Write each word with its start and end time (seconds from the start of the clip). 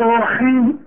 الرحيم 0.00 0.78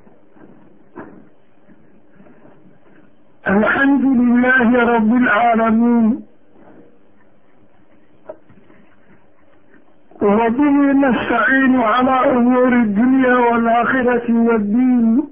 الحمد 3.47 4.01
لله 4.19 4.83
رب 4.95 5.13
العالمين 5.15 6.21
وبه 10.21 10.75
نستعين 11.05 11.75
على 11.81 12.31
أمور 12.37 12.67
الدنيا 12.73 13.35
والآخرة 13.35 14.27
والدين 14.33 15.23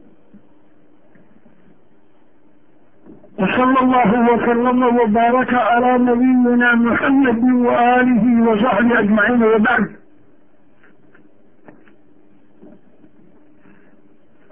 وصلى 3.40 3.80
الله 3.80 4.34
وسلم 4.34 4.84
وبارك 4.84 5.54
على 5.54 5.98
نبينا 5.98 6.76
محمد 6.76 7.44
وآله 7.44 8.50
وصحبه 8.52 9.00
أجمعين 9.00 9.44
وبعد 9.44 9.90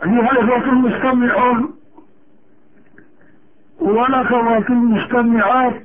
أيها 0.05 0.33
الأخوة 0.33 0.73
المستمعون 0.73 1.75
والأخوات 3.81 4.71
المستمعات 4.71 5.83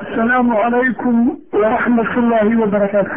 السلام 0.00 0.56
عليكم 0.56 1.38
ورحمة 1.52 2.18
الله 2.18 2.62
وبركاته 2.62 3.16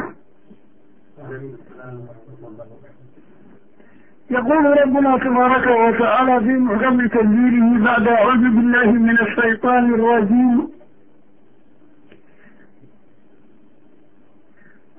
يقول 4.29 4.65
ربنا 4.81 5.17
تبارك 5.17 5.67
وتعالى 5.67 6.39
في 6.39 6.51
محكم 6.53 7.07
تنزيله 7.07 7.83
بعد 7.85 8.07
أعوذ 8.07 8.37
بالله 8.37 8.91
من 8.91 9.19
الشيطان 9.19 9.93
الرجيم 9.93 10.69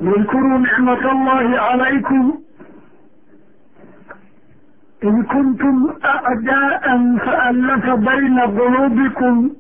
واذكروا 0.01 0.59
نعمة 0.59 1.13
الله 1.13 1.61
عليكم 1.61 2.39
إن 5.05 5.23
كنتم 5.23 5.93
أعداء 6.05 7.17
فألف 7.19 7.91
بين 7.91 8.41
قلوبكم 8.41 9.51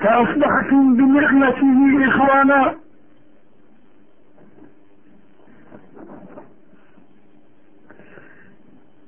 فأصبحتم 0.00 0.94
بنعمته 0.96 2.08
إخوانا 2.08 2.74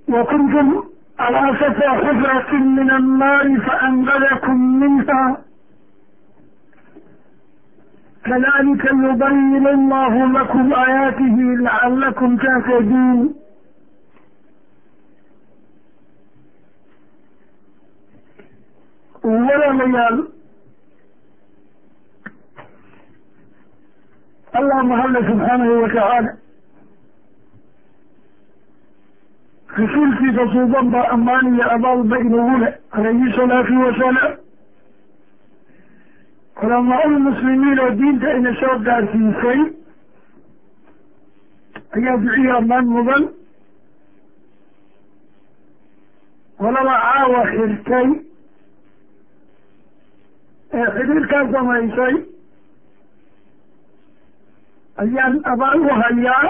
وكنتم 0.08 0.82
على 1.18 1.56
شفا 1.58 1.90
حفرة 1.90 2.54
من 2.56 2.90
النار 2.90 3.60
فأنقذكم 3.60 4.80
منها 4.80 5.36
kadalika 8.23 8.89
yubayinu 9.03 9.69
allahu 9.69 10.27
lakum 10.33 10.73
aayaatihi 10.73 11.55
lacallakum 11.65 12.37
tahtaduun 12.37 13.19
walaalayaal 19.23 20.19
allah 24.59 24.83
mahalla 24.91 25.19
subxaanahu 25.29 25.81
watacaala 25.81 26.31
rasuulkiisa 29.79 30.43
suuban 30.53 30.91
baa 30.91 31.07
ammaan 31.15 31.53
iyo 31.55 31.71
abaalba 31.75 32.19
inugu 32.19 32.57
leh 32.63 32.73
calayhi 32.95 33.33
salaatu 33.37 33.81
wasalaam 33.85 34.33
culamaa-ul 36.59 37.19
muslimiin 37.19 37.79
oo 37.79 37.91
diinta 37.99 38.31
ina 38.37 38.51
soo 38.59 38.75
gaarsiisay 38.85 39.59
ayaa 41.95 42.17
duciya 42.23 42.55
ammaan 42.57 42.85
mudan. 42.93 43.23
Walaba 46.59 46.95
caawa 47.03 47.41
xirtay 47.51 48.07
ee 50.77 50.87
xidhiirkaa 50.95 51.43
samaysay 51.53 52.15
ayaan 55.03 55.35
abaal 55.51 55.79
u 55.81 55.89
hayaa 56.01 56.49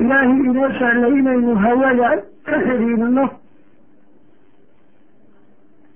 ilaahay 0.00 0.40
inoo 0.48 0.68
sahlay 0.78 1.14
inaynu 1.20 1.54
hawada 1.64 2.10
ka 2.46 2.56
xidhiirno 2.66 3.24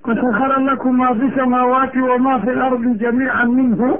wasakara 0.04 0.58
lakum 0.60 0.96
maa 0.96 1.14
fi 1.14 1.30
samaawaati 1.36 1.98
wamaa 2.00 2.38
fi 2.40 2.50
lardi 2.50 2.94
jamiica 2.94 3.44
minhu 3.46 3.90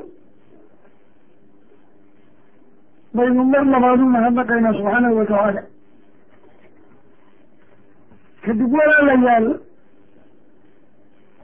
baynu 3.15 3.45
mar 3.45 3.65
labaad 3.73 4.01
u 4.01 4.09
mahadnaqaynaa 4.15 4.73
subxaanahu 4.79 5.17
watacaala 5.19 5.63
kadib 8.45 8.73
walaalayaal 8.79 9.49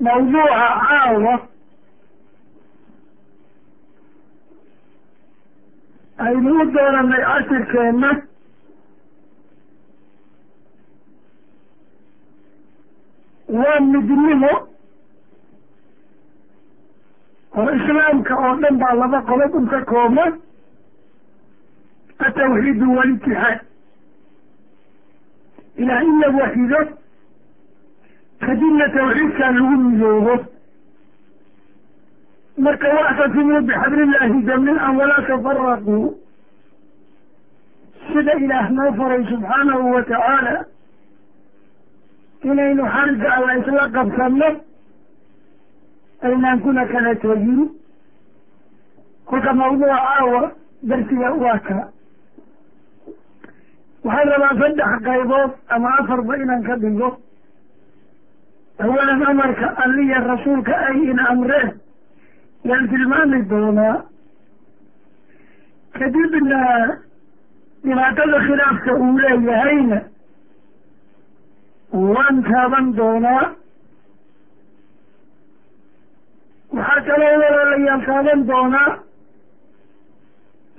mawduuca 0.01 0.69
caawa 0.89 1.35
aynu 6.27 6.51
u 6.63 6.65
dooranay 6.75 7.23
cashirkeenna 7.31 8.11
waa 13.59 13.81
midnimo 13.81 14.53
oo 17.59 17.71
islaamka 17.79 18.35
oo 18.45 18.55
dhan 18.63 18.77
baa 18.79 18.95
laba 18.95 19.23
qodob 19.29 19.55
un 19.55 19.67
ka 19.73 19.81
kooma 19.91 20.25
atawxiidu 22.27 22.87
walitixaad 22.97 23.61
ilaah 25.77 26.03
in 26.05 26.21
la 26.21 26.29
waxido 26.39 26.81
kadibna 28.41 28.89
tawxiidkaa 28.95 29.51
lagu 29.57 29.77
midoobo. 29.85 30.35
Marka 32.59 32.89
waxtasimuu 32.97 33.61
bixablillahi 33.69 34.43
jamiican 34.47 34.97
walaa 35.01 35.23
tafaraquu 35.29 35.99
sida 38.13 38.33
ilaah 38.45 38.71
noo 38.71 38.93
faray 38.99 39.23
subxaanahu 39.31 39.93
wa 39.95 40.03
inaynu 42.43 42.85
xarga 42.95 43.29
alla 43.37 43.53
isla 43.61 43.85
qabsanno 43.95 44.49
aynaan 46.23 46.61
kuna 46.61 46.85
kala 46.93 47.15
tegin 47.23 47.61
kolka 49.29 49.53
mawduuca 49.53 49.97
caawa 50.07 50.43
darsiga 50.89 51.31
waa 51.43 51.59
kaa 51.69 51.87
waxaan 54.05 54.29
rabaa 54.33 54.55
saddex 54.61 54.93
qaybood 55.07 55.51
ama 55.69 55.89
afarba 56.01 56.37
inaan 56.43 56.63
ka 56.69 56.77
dhigo. 56.77 57.11
Awalan 58.81 59.23
amarka 59.31 59.67
alliya 59.85 60.19
rasuulka 60.25 60.73
ay 60.89 60.99
ina 61.11 61.23
amreen. 61.33 61.71
Yaan 62.65 62.89
tilmaami 62.89 63.43
doonaa. 63.51 63.97
Kadibna 65.99 66.61
dhibaatada 67.85 68.39
khilaafka 68.47 68.93
uu 68.97 69.19
leeyahayna 69.19 69.99
waan 71.93 72.43
taaban 72.49 72.93
doonaa. 72.97 73.45
Waxaa 76.73 77.03
kaloo 77.07 77.35
walaalayaal 77.43 78.03
taaban 78.07 78.47
doonaa. 78.51 78.91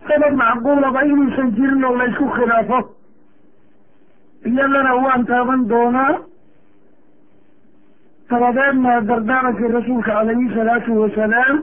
Sabab 0.07 0.33
macquulaba 0.41 1.01
inuusan 1.05 1.51
jirin 1.55 1.83
oo 1.85 1.95
laysku 1.97 2.25
khilaafo. 2.35 2.79
Iyadana 4.45 4.93
waan 5.03 5.25
taaban 5.25 5.67
doonaa. 5.69 6.13
Dabadeedna 8.29 9.01
dardaarankii 9.07 9.71
rasuulka 9.77 10.11
calayhi 10.15 10.53
salaatu 10.55 10.91
wasalaam 11.01 11.57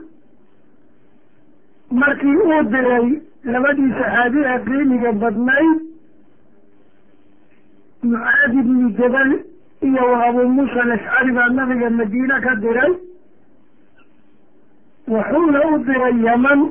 markii 2.01 2.35
uu 2.37 2.63
diray 2.73 3.07
labadii 3.53 3.89
saxaabi 3.99 4.39
ee 4.51 4.59
qiimiga 4.67 5.11
badnayd 5.21 5.79
mucaad 8.03 8.53
ibni 8.59 8.93
jabal 8.97 9.31
iyo 9.81 10.05
abuu 10.27 10.47
muusa 10.49 10.81
alashcari 10.81 11.31
baa 11.31 11.49
nabiga 11.49 11.89
madiine 11.89 12.39
ka 12.41 12.55
diray. 12.55 12.93
Wuxuuna 15.07 15.59
u 15.73 15.77
diray 15.85 16.15
yaman. 16.25 16.61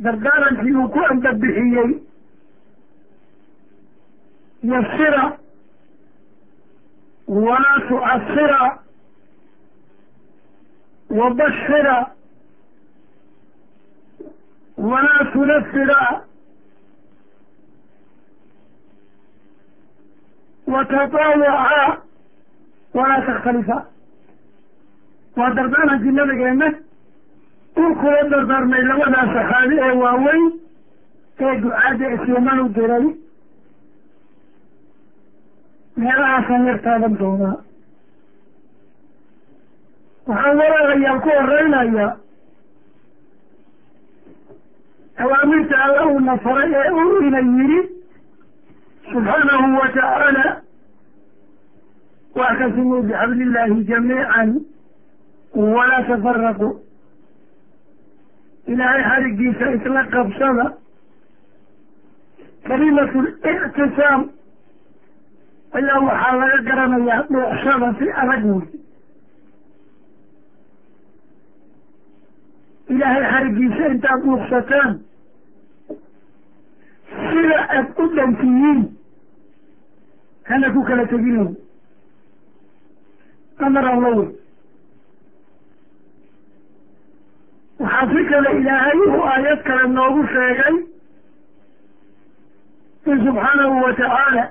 Dardaarankii 0.00 0.74
uu 0.74 0.88
ku 0.88 0.98
ambabixiyey 1.10 1.90
yasira. 4.62 5.36
Walaa 7.28 7.80
tucasira 7.88 8.78
wabashira 11.10 12.10
walaa 14.78 15.24
tunafira 15.32 16.22
watataawacaa 20.72 21.96
walaa 22.94 23.20
takhtalifa 23.26 23.86
waa 25.36 25.50
dardaarna 25.54 25.98
nabigeenna 26.18 26.68
uu 27.80 27.94
kula 28.00 28.22
dardaarmay 28.32 28.82
labadaa 28.90 29.26
saxaabi 29.34 29.76
ee 29.86 29.90
waaweyn 30.02 30.46
ee 31.40 31.54
ducaadda 31.62 32.12
isyamanu 32.16 32.68
diray 32.76 33.06
meelahaasaan 35.96 36.66
yar 36.70 36.80
taadan 36.86 37.18
doonaa 37.18 37.56
waxaan 40.30 40.58
walaalayaal 40.62 41.20
ku 41.20 41.28
horeynayaa 41.38 42.10
awaamirta 45.24 45.84
alla 45.84 46.06
uuna 46.06 46.36
faray 46.44 46.70
ee 46.82 46.90
uu 46.90 47.18
ina 47.28 47.38
yidhi 47.38 47.80
subxaanahu 49.12 49.74
wa 49.80 49.88
tacaala 49.88 50.59
واعتصموا 52.35 53.01
بحبل 53.01 53.41
الله 53.41 53.81
جميعا 53.83 54.59
ولا 55.55 56.01
تفرقوا 56.01 56.73
إلهي 58.69 59.03
حرقيسة 59.03 59.73
إطلق 59.75 60.21
بصدى 60.21 60.69
كلمة 62.67 63.01
الاعتصام 63.19 64.29
إلا 65.75 65.97
وحالة 65.99 66.71
قرنا 66.71 67.13
يحصل 67.13 67.95
في 67.95 68.17
أرقوي 68.17 68.61
إلهي 72.91 73.25
حرقيسة 73.25 73.85
انت 73.85 74.05
مقصتان 74.11 75.01
سلعة 77.09 77.83
قدام 77.93 78.35
فيين 78.35 78.95
كانت 80.45 80.87
كلا 80.87 81.03
تجينهم 81.05 81.55
amar 83.66 83.84
alla 83.92 84.10
waxaa 87.80 88.06
si 88.12 88.24
kale 88.30 88.50
ilaahay 88.60 88.98
uu 89.06 89.22
aayad 89.32 89.60
kale 89.68 89.84
noogu 89.96 90.22
sheegay 90.32 90.74
in 93.10 93.18
subxaanahu 93.26 93.82
wa 93.84 93.92
tacaala 94.00 94.44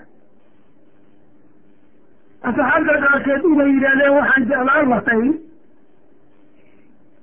asxaabta 2.50 2.94
qaarkeed 3.06 3.44
inay 3.52 3.70
yidhahdeen 3.76 4.14
waxaan 4.20 4.48
jeclaan 4.50 4.90
lahay 4.94 5.30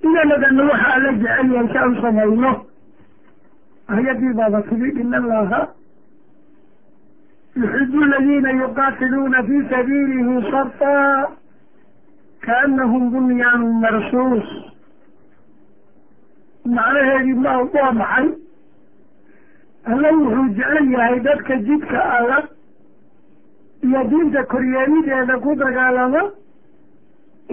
inanadana 0.07 0.63
waxa 0.71 0.89
alla 0.97 1.13
jecel 1.23 1.51
yahay 1.55 1.69
si 1.73 1.79
aan 1.79 1.95
samayno. 2.03 2.53
Ayadii 3.89 4.33
baaba 4.39 4.61
timi 4.69 4.89
in 5.01 5.15
allaha 5.15 5.61
yuxibu 7.57 8.03
aladiina 8.07 8.51
yuqaatiluuna 8.61 9.43
fi 9.49 9.57
sabiilihi 9.73 10.51
safa 10.51 10.95
kaanahum 12.47 13.11
bunyaanu 13.13 13.73
marsuus 13.83 14.49
macnaheedii 16.65 17.35
ma 17.45 17.57
waa 17.59 17.93
maxay 18.01 18.29
alla 19.93 20.09
wuxuu 20.19 20.49
jecel 20.59 20.91
yahay 20.93 21.21
dadka 21.27 21.57
jidka 21.69 22.01
alla 22.19 22.39
iyo 23.83 24.05
diinta 24.11 24.45
koryeelideeda 24.45 25.39
ku 25.39 25.55
dagaalama 25.57 26.23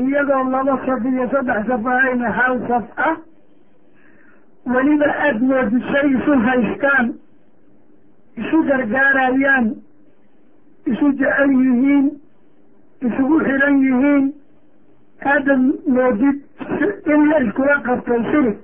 iyadoo 0.04 0.44
laba 0.54 0.78
saf 0.86 1.06
iyo 1.06 1.30
saddex 1.34 1.68
saf 1.68 1.86
ahayna 1.86 2.32
hal 2.38 2.60
saf 2.68 2.86
ah 3.08 3.16
weliba 4.74 5.08
aada 5.26 5.40
moodisay 5.52 6.08
isu 6.18 6.34
haystaan 6.48 7.14
isu 8.38 8.64
gargaarayaan 8.70 9.66
isu 10.86 11.12
jecel 11.22 11.52
yihiin 11.62 12.06
isugu 13.08 13.40
xiran 13.46 13.78
yihiin 13.86 14.34
aadan 15.26 15.64
moodid 15.88 16.38
in 17.14 17.22
la 17.30 17.38
iskula 17.46 17.76
qabtay 17.86 18.22
sirig 18.32 18.58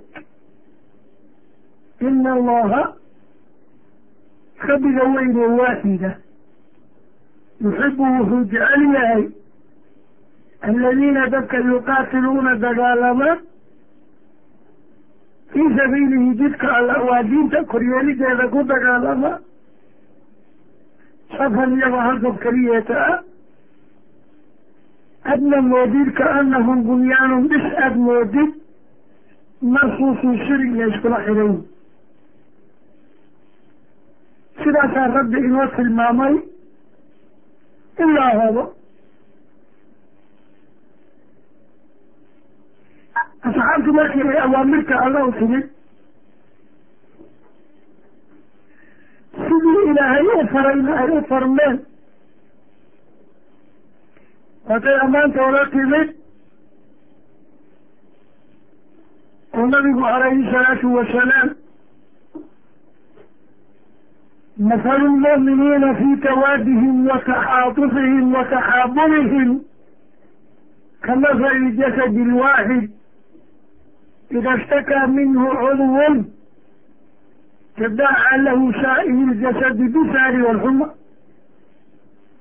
ina 2.09 2.33
allaha 2.33 2.81
rabbiga 4.69 5.03
weyne 5.15 5.45
waaxida 5.59 6.11
yuxibu 7.61 8.03
wuxuu 8.03 8.43
jecel 8.51 8.83
yahay 8.93 9.23
aladiina 10.61 11.27
dadka 11.29 11.57
yuqaatiluuna 11.57 12.55
dagaalama 12.55 13.37
fii 15.53 15.69
sabiilihi 15.77 16.35
jidka 16.41 16.75
alla 16.77 17.01
waa 17.09 17.23
diinta 17.23 17.63
koryeelideeda 17.63 18.47
ku 18.49 18.63
dagaalama 18.63 19.39
safan 21.37 21.77
iyagoo 21.77 22.03
halkab 22.07 22.39
keliyeeta 22.43 22.95
ah 23.07 23.19
adna 25.23 25.61
moodid 25.61 26.13
kaanahum 26.19 26.83
bunyaanun 26.87 27.47
dhis 27.49 27.65
aada 27.83 27.95
moodid 28.07 28.51
marsuusu 29.61 30.35
shirig 30.45 30.71
la 30.79 30.87
iskula 30.93 31.19
xidhay 31.25 31.51
sidaasaa 34.63 35.07
rabbi 35.17 35.37
inoo 35.47 35.67
tilmaamay 35.75 36.35
in 38.03 38.09
laa 38.17 38.31
habo 38.41 38.63
asxaabtu 43.47 43.93
markii 43.99 44.27
ay 44.31 44.39
awaamirta 44.45 44.95
alla 45.05 45.25
u 45.25 45.31
timid 45.39 45.65
sidii 49.45 49.83
ilaahay 49.91 50.25
u 50.39 50.47
farayna 50.53 50.97
ay 51.03 51.09
u 51.17 51.21
farmeen 51.29 51.79
hadday 54.69 54.95
ammaantooda 55.03 55.65
timid 55.71 56.09
oo 59.57 59.65
nabigu 59.67 60.01
calayhi 60.01 60.43
salaatu 60.51 60.93
wasalaam 60.95 61.49
mahalu 64.69 65.07
lmu'miniina 65.15 65.93
fii 65.99 66.17
tawaadihim 66.25 67.07
wa 67.07 67.17
taxaadufihim 67.29 68.33
wa 68.33 68.43
taxaabulihim 68.53 69.59
ka 71.01 71.15
masali 71.15 71.71
jasadi 71.81 72.23
lwaaxid 72.31 72.89
ida 74.37 74.59
shtakaa 74.59 75.07
minhu 75.07 75.47
cudwun 75.61 76.17
tadaaca 77.79 78.37
lahu 78.45 78.73
saa'iru 78.81 79.33
ljasadi 79.41 79.89
bisari 79.97 80.41
walxuma 80.47 80.89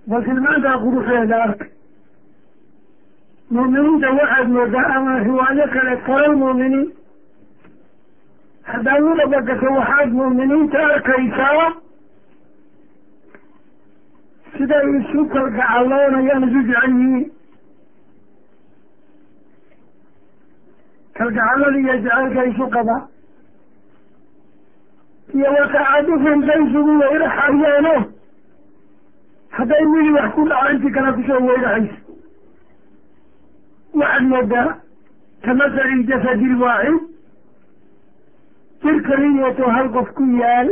balsilmaantaa 0.07 0.79
quruxeeda 0.85 1.43
arka 1.43 1.67
muuminiinta 3.51 4.09
waxaad 4.19 4.49
moodaa 4.55 4.87
ama 4.97 5.19
riwaayo 5.27 5.67
kale 5.75 5.97
taralmuuminiin 6.07 6.89
haddaad 8.71 9.03
u 9.11 9.15
dhabagato 9.19 9.67
waxaad 9.79 10.11
mu'miniinta 10.21 10.79
arkaysaa 10.95 11.69
siday 14.57 14.87
isu 15.01 15.25
kalgacaloonayaan 15.35 16.45
isu 16.49 16.61
jecel 16.69 16.93
yihiin. 17.01 17.27
Kalgacalada 21.17 21.79
iyo 21.79 21.95
jecelka 22.03 22.45
isu 22.51 22.67
qabaa 22.75 23.03
iyo 25.35 25.49
watacadufanta 25.57 26.53
isugu 26.65 26.93
weyraxayaano 27.01 27.95
hadday 29.57 29.85
wili 29.93 30.11
wax 30.17 30.31
ku 30.35 30.43
dhaca 30.49 30.71
intii 30.73 30.91
kale 30.97 31.11
ku 31.17 31.23
soo 31.29 31.41
weyraxayso 31.49 32.08
waxaad 34.01 34.23
moodaa 34.33 34.77
kamasali 35.45 36.05
jasadi 36.05 36.45
lwaacid 36.45 37.01
jir 38.83 39.03
kaliyeeto 39.03 39.71
hal 39.71 39.89
qof 39.93 40.09
ku 40.15 40.25
yaal 40.41 40.69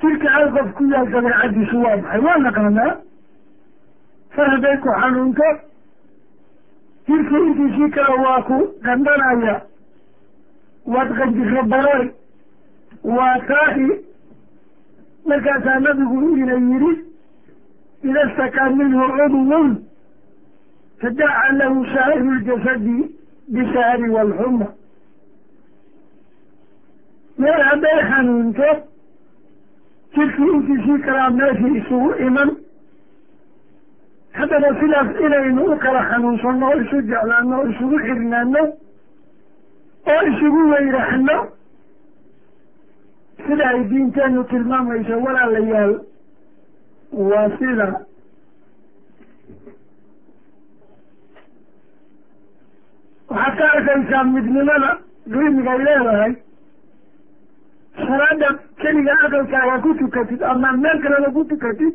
jirka 0.00 0.28
hal 0.30 0.50
qof 0.56 0.72
ku 0.74 0.84
yaal 0.92 1.06
dabeecadiisu 1.10 1.76
waa 1.82 1.96
maxay 1.96 2.20
waa 2.20 2.38
naqaanaa 2.38 2.96
far 4.36 4.78
ku 4.82 4.88
xanuunto 5.00 5.48
jirkii 7.08 7.46
intiisii 7.46 7.90
kale 7.90 8.16
waa 8.26 8.42
ku 8.42 8.58
qandhanaya 8.84 9.56
waad 10.86 11.08
qanjiro 11.18 11.62
baray 11.62 12.10
waa 13.04 13.38
taahi 13.48 13.88
markaasaa 15.26 15.78
nabigu 15.80 16.36
ina 16.36 16.54
yidhi 16.54 16.92
ida 18.02 18.30
stakaa 18.34 18.70
minhu 18.70 19.08
cudwun 19.16 19.85
tadaca 21.00 21.52
lahu 21.58 21.84
saa'iru 21.94 22.32
ljasadi 22.40 22.96
bisahri 23.54 24.08
waalxuma 24.16 24.66
meel 27.38 27.62
hadday 27.68 27.98
xanuunto 28.10 28.68
jirkii 30.14 30.50
intiisii 30.56 30.98
kalaa 31.06 31.30
meeshii 31.30 31.76
isugu 31.80 32.10
iman 32.26 32.50
haddaba 34.38 34.68
sidaas 34.80 35.08
inaynu 35.26 35.62
u 35.72 35.76
kala 35.84 36.02
xanuunsanno 36.10 36.66
oo 36.70 36.80
isu 36.84 37.02
jeclaano 37.10 37.58
oo 37.60 37.66
isugu 37.72 37.98
xirnaano 38.06 38.62
oo 40.14 40.22
isugu 40.30 40.60
weyraxno 40.70 41.36
sida 43.46 43.68
ay 43.68 43.84
diinteenu 43.90 44.44
tilmaamayso 44.44 45.18
walaalayaal 45.26 45.94
waa 47.12 47.48
sida 47.58 47.88
waxaad 53.36 53.56
ka 53.58 53.64
arkaysaa 53.76 54.24
midnimada 54.24 54.90
qiimiga 55.32 55.70
ay 55.72 55.78
leedahay. 55.86 56.32
Salaada 57.96 58.48
keliga 58.80 59.12
aqalkaaga 59.26 59.76
ku 59.84 59.94
tukatid 60.00 60.42
ama 60.42 60.72
meel 60.82 60.98
kalena 61.04 61.28
ku 61.36 61.44
tukatid. 61.52 61.94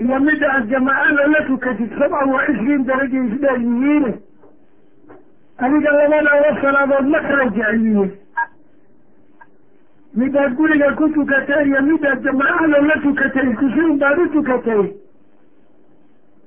Iyo 0.00 0.18
midda 0.26 0.46
aad 0.54 0.68
jamaacada 0.70 1.26
la 1.34 1.40
tukatid 1.48 1.90
sabca 1.98 2.24
wa 2.32 2.44
cishriin 2.46 2.84
daraja 2.88 3.18
isdheer 3.28 3.58
yihiine 3.60 4.12
adiga 5.58 5.90
labadaba 5.98 6.50
salaadood 6.62 7.06
ma 7.12 7.20
kala 7.26 7.44
jecliye 7.56 8.06
midaad 10.16 10.54
guriga 10.56 10.88
ku 10.96 11.08
tukatay 11.16 11.66
iyo 11.68 11.82
midaad 11.88 12.22
jamaacada 12.24 12.78
la 12.88 12.96
tukatay 13.04 13.50
iskusiin 13.50 13.98
baad 13.98 14.18
u 14.18 14.28
tukatay 14.36 14.82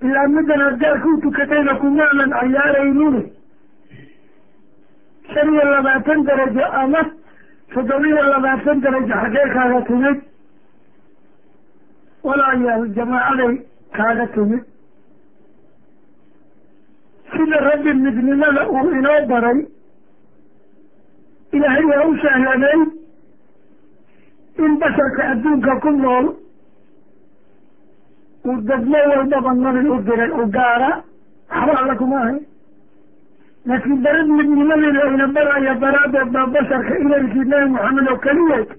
ilaa 0.03 0.27
middan 0.35 0.61
aad 0.67 0.77
gaarka 0.83 1.07
u 1.13 1.21
tukatayna 1.21 1.73
kumaanan 1.81 2.31
cayaaraynine 2.39 3.21
shan 5.33 5.53
iyo 5.53 5.65
labaatan 5.73 6.23
darajo 6.27 6.65
ama 6.81 7.01
toddobiyo 7.73 8.23
labaatan 8.33 8.81
darajo 8.85 9.13
xaggee 9.21 9.47
kaaga 9.55 9.81
timid 9.89 10.19
walaayaal 12.27 12.85
jamaacaday 12.97 13.53
kaaga 13.97 14.25
timid 14.35 14.63
sida 17.33 17.57
rabbi 17.69 17.93
midnimada 18.05 18.63
uu 18.75 18.89
inoo 18.99 19.19
baray 19.31 19.59
ilaahay 21.57 21.85
waa 21.91 22.05
u 22.11 22.17
sahlanay 22.23 22.79
in 24.65 24.71
basharka 24.81 25.23
adduunka 25.31 25.73
ku 25.83 25.91
nool 26.03 26.25
uu 28.45 28.61
degmo 28.67 28.97
walbaba 29.11 29.53
nabi 29.53 29.89
u 29.89 30.01
diray 30.07 30.31
u 30.41 30.45
gaara. 30.55 30.91
Waxba 31.49 31.77
alla 31.81 31.95
kuma 31.95 32.17
ahay 32.21 32.39
laakiin 33.65 34.01
barid 34.03 34.27
midnimadii 34.37 34.91
layna 34.97 35.27
baraya 35.35 35.73
daraaddeed 35.81 36.29
baa 36.33 36.47
basharka 36.53 36.93
ilaykii 37.03 37.45
nabi 37.51 37.69
maxamed 37.73 38.07
oo 38.11 38.17
keliyeed 38.25 38.69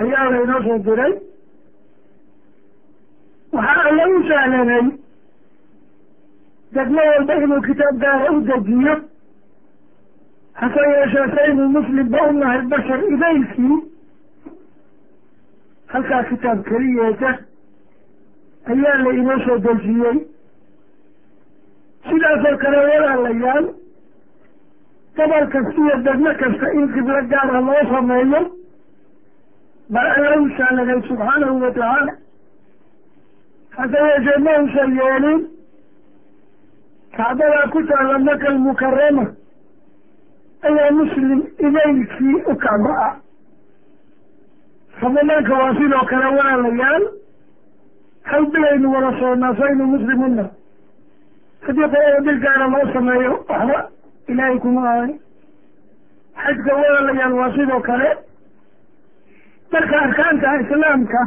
ayaa 0.00 0.30
laynoo 0.30 0.62
soo 0.66 0.78
diray. 0.86 1.12
Waxaa 3.52 3.84
alla 3.88 4.04
u 4.16 4.22
sahlanay 4.28 4.84
degmo 6.74 7.00
walba 7.10 7.34
inuu 7.44 7.60
kitaab 7.66 7.96
gaara 8.02 8.32
u 8.32 8.40
dejiyo. 8.40 8.94
Hase 10.60 10.80
yeeshee 10.92 11.28
saynu 11.36 11.68
muslim 11.76 12.08
ba 12.10 12.18
u 12.28 12.32
nahay 12.32 12.62
bashar 12.72 13.00
idaylkii 13.14 13.76
halkaa 15.94 16.22
kitaab 16.30 16.62
keliyeeta 16.68 17.30
ayaa 18.72 18.96
la 19.04 19.10
inoo 19.20 19.38
soo 19.46 19.58
dejiyey. 19.66 20.16
Sidaasoo 22.08 22.56
kale 22.62 22.78
walaalayaal 22.88 23.66
gobol 25.16 25.46
kasta 25.52 25.80
iyo 25.84 25.96
degmo 26.06 26.32
kasta 26.42 26.72
in 26.78 26.88
qiblo 26.94 27.20
gaara 27.32 27.60
loo 27.68 27.82
sameeyo 27.92 28.40
baa 29.94 30.08
alla 30.16 30.36
u 30.42 30.48
sahlanay 30.58 31.00
subxaanahu 31.08 31.60
wa 31.62 31.70
tacaala. 31.70 32.12
Hase 33.76 33.98
yeeshee 34.08 34.38
ma 34.46 34.52
usan 34.64 34.96
yeelin 35.00 35.40
kacbadaa 37.16 37.68
ku 37.72 37.82
taalla 37.88 38.18
makal 38.28 38.58
mukarama 38.66 39.24
ayaa 40.68 40.90
muslim 40.98 41.40
idaylkii 41.68 42.34
u 42.50 42.56
kacba 42.64 42.92
ah 43.06 43.14
ramadaanka 45.04 45.54
waa 45.62 45.74
sidoo 45.78 46.04
kale 46.10 46.26
walaalayaal 46.36 47.04
hal 48.30 48.46
bilaynu 48.54 48.92
wada 48.94 49.10
soonnaa 49.20 49.54
saynu 49.60 49.86
muslimuna 49.94 50.44
haddii 51.66 51.88
qolada 51.94 52.20
bil 52.28 52.38
gaara 52.44 52.66
loo 52.74 52.84
sameeyo 52.92 53.32
waxba 53.48 53.80
ilaahay 54.28 54.58
kuma 54.64 54.84
ahay 54.92 55.12
xajka 56.44 56.74
walaalayaal 56.80 57.32
waa 57.40 57.52
sidoo 57.56 57.80
kale. 57.88 58.10
Marka 59.72 60.00
arkaanka 60.06 60.50
islaamka 60.62 61.20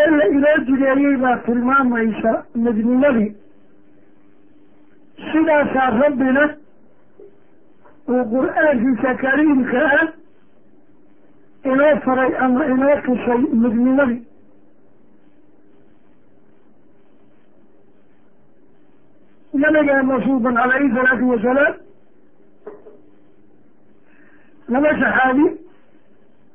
ee 0.00 0.10
la 0.16 0.24
inoo 0.34 0.56
jideeyey 0.66 1.16
baa 1.22 1.36
tilmaamaysa 1.46 2.32
midnimadii 2.64 3.30
sidaasaa 5.32 5.90
rabbina 6.02 6.44
uu 8.08 8.24
qur'aankiisa 8.34 9.14
kariimka 9.22 9.80
ah 10.00 10.06
inoo 11.64 12.00
faray 12.04 12.32
ama 12.44 12.64
inoo 12.66 12.96
tusay 13.04 13.38
midnimadii. 13.62 14.22
Nabigeena 19.52 20.20
suuban 20.24 20.54
calayhi 20.54 20.88
salaatu 20.94 21.28
wasalaam 21.30 21.74
laba 24.68 24.90
saxaabi 25.00 25.46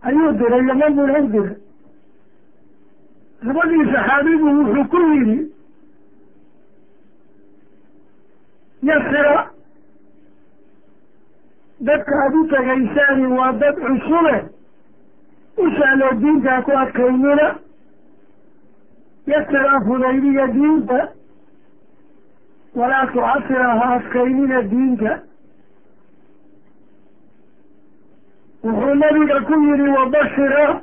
ayuu 0.01 0.31
diray 0.39 0.63
yaman 0.67 0.95
buna 0.95 1.19
u 1.19 1.27
diray. 1.31 1.55
Labadii 3.43 3.85
saxaabigu 3.93 4.47
wuxuu 4.57 4.85
ku 4.91 4.97
yidhi 5.11 5.37
yasira 8.87 9.51
dadka 11.79 12.13
aada 12.23 12.37
u 12.39 12.47
tegaysaani 12.47 13.25
waa 13.37 13.51
dad 13.51 13.75
cusube 13.75 14.35
sahlo 15.57 16.09
diintaa 16.21 16.61
ku 16.65 16.71
adkaynina 16.71 17.47
yasira 19.27 19.79
fudaydiya 19.85 20.47
diinta 20.53 20.99
walaa 22.75 23.05
tucasira 23.07 23.69
ha 23.79 23.87
adkaynina 23.95 24.61
diinta. 24.71 25.11
Wuxuu 28.63 28.95
nabiga 28.95 29.37
ku 29.47 29.53
yihi 29.65 29.87
wabashira 29.97 30.81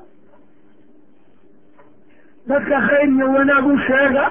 dadka 2.48 2.76
khayr 2.88 3.08
iyo 3.14 3.26
wanaag 3.32 3.66
u 3.66 3.78
sheega. 3.86 4.24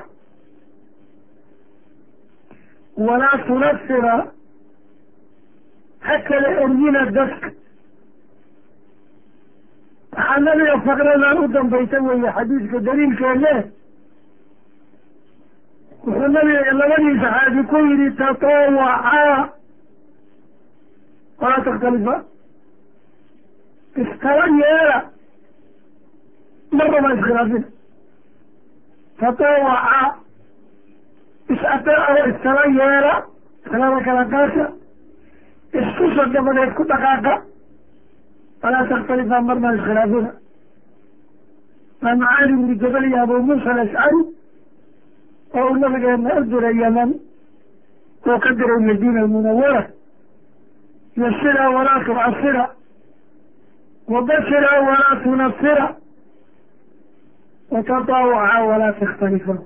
Walaa 2.97 3.37
tunasira 3.47 4.15
ha 5.99 6.15
kala 6.27 6.49
eryina 6.63 7.05
dadka 7.11 7.51
waxaa 10.15 10.39
nabiga 10.39 10.75
faqradan 10.85 11.37
u 11.43 11.47
dambaysa 11.53 11.97
weeye 12.07 12.31
xadiidka 12.37 12.79
daliilkeene. 12.85 13.53
Wuxuu 16.05 16.27
nabiga 16.35 16.71
labadii 16.79 17.19
saxaabi 17.21 17.63
ku 17.69 17.77
yihi 17.77 18.07
tatawacaa 18.17 19.49
walaa 21.41 21.63
takhtalifa 21.65 22.15
iskala 24.01 24.45
yeela. 24.59 24.97
Marnaba 26.71 27.13
iskhilaafina 27.13 27.67
tatawacaa 29.19 30.15
is-ateeco 31.53 32.29
iskala 32.31 32.63
yeela. 32.79 33.13
Salada 33.71 33.99
kala 34.05 34.25
qaata 34.25 34.65
iskusa 35.79 36.25
dabadeed 36.33 36.73
ku 36.75 36.83
dhaqaaqa 36.83 37.33
walaa 38.63 38.85
takhtalifa 38.91 39.41
marna 39.41 39.75
iskhilaafina 39.75 40.31
waa 42.01 42.15
macaali 42.15 42.53
bni 42.53 42.75
jabal 42.75 43.05
iyo 43.07 43.21
abu 43.23 43.39
muusa 43.43 43.71
alashcari 43.71 44.21
oo 45.53 45.67
uu 45.69 45.75
nabigeena 45.75 46.35
u 46.39 46.43
diray 46.43 46.77
yaman 46.81 47.13
oo 48.27 48.39
ka 48.39 48.49
diray 48.59 48.79
madiina 48.87 49.19
almunawara 49.21 49.81
yasira 51.17 51.69
walaa 51.69 51.99
tucasira 52.05 52.69
wabashira 54.07 54.71
walaa 54.87 55.15
tunasira 55.23 55.95
watataawaca 57.71 58.63
walaa 58.69 58.91
takhtalifa 58.93 59.57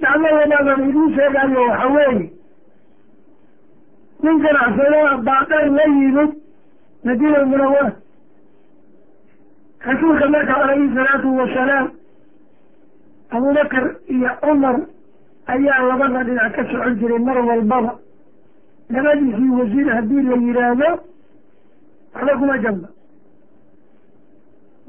dacwadanadan 0.00 0.88
idiin 0.88 1.14
sheegayo 1.16 1.60
waxa 1.68 1.86
weeye 1.94 2.30
nin 4.22 4.38
ganacsadaa 4.44 5.16
baaqar 5.28 5.66
la 5.76 5.82
yimid 5.84 6.32
madiina 7.04 7.38
almunawara 7.38 7.92
rasuulka 9.86 10.28
marka 10.28 10.54
calayhi 10.54 10.94
salaatu 10.94 11.36
wasalaam 11.36 11.90
abubakar 13.30 13.84
iyo 14.08 14.30
cumar 14.42 14.76
ayaa 15.46 15.82
labada 15.88 16.24
dhinac 16.24 16.52
ka 16.56 16.62
socon 16.70 16.94
jiray 16.98 17.18
mar 17.18 17.38
walbaba. 17.38 17.98
Labadiisii 18.90 19.50
wasiir 19.58 19.88
haddii 19.94 20.22
la 20.22 20.36
yidhaahdo 20.36 20.88
waxba 22.14 22.32
kuma 22.38 22.58
jamba 22.58 22.88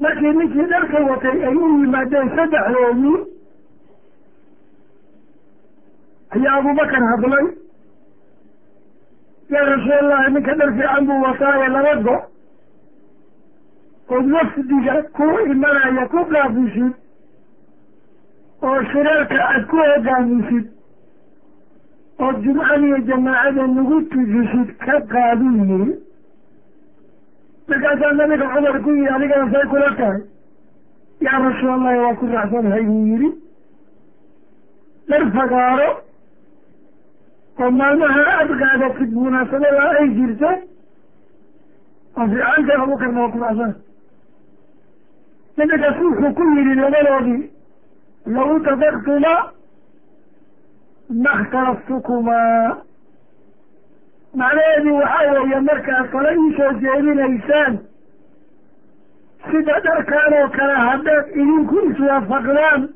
markii 0.00 0.32
ninkii 0.38 0.66
dharka 0.70 0.98
watay 1.10 1.36
ay 1.48 1.54
u 1.54 1.80
yimaadeen 1.82 2.28
saddexdoodii 2.36 3.16
ayaa 6.36 6.56
abubakar 6.60 7.02
hadlay 7.10 7.46
yaa 9.50 9.64
rasuulallahi 9.72 10.32
ninka 10.34 10.54
dhar 10.60 10.70
fiican 10.76 11.06
buu 11.06 11.20
wataaye 11.22 11.68
laba 11.68 11.94
go. 12.06 12.16
Ood 14.08 14.30
wafdiga 14.32 14.94
ku 15.16 15.24
imanaya 15.52 16.06
ku 16.12 16.18
qaabisid 16.32 16.92
oo 18.62 18.82
shirarka 18.90 19.38
aad 19.48 19.66
ku 19.70 19.76
hogaamisid 19.76 20.66
oo 22.20 22.32
jumcan 22.42 22.84
iyo 22.86 22.98
jamaacada 23.08 23.66
nagu 23.66 24.02
tujisid 24.10 24.68
ka 24.84 25.00
qaaduu 25.12 25.64
yiri 25.70 25.94
markaasaa 27.68 28.12
nabiga 28.12 28.46
cumar 28.54 28.80
ku 28.82 28.90
yihi 28.90 29.08
adigana 29.14 29.50
say 29.52 29.64
kula 29.70 29.90
tahay. 29.96 30.20
Yaa 31.20 31.38
rasuulallahi 31.48 31.98
waa 32.04 32.14
ku 32.14 32.26
raacsanahay 32.26 32.82
buu 32.86 33.06
yihi 33.10 33.28
dhar 35.08 35.22
fagaaro 35.34 35.88
oo 37.60 37.70
maalmaha 37.80 38.22
aada 38.36 38.54
qaadatid 38.62 39.10
munaasabada 39.24 39.90
ay 40.00 40.08
jirto 40.18 40.50
oo 42.18 42.26
fiicanta 42.32 42.72
abukarna 42.82 43.20
waa 43.22 43.30
ku 43.34 43.38
raacsana 43.44 43.74
nabigaas 45.56 45.98
wuxuu 46.04 46.32
ku 46.38 46.42
yidhi 46.56 46.74
labadoodii 46.80 47.42
law 48.36 48.50
tadaktuma 48.66 49.34
ma 51.22 51.30
اkhtalaftukumaa 51.38 52.76
macnaheedu 54.40 54.94
waxaa 55.00 55.32
weeye 55.42 55.60
markaad 55.68 56.06
kale 56.14 56.30
iisoo 56.42 56.72
jeedinaysaan 56.82 57.78
sida 59.50 59.74
dharkaan 59.86 60.32
oo 60.40 60.48
kale 60.58 60.74
haddaad 60.88 61.26
idinku 61.40 61.76
iswaafaqdaan 61.90 62.88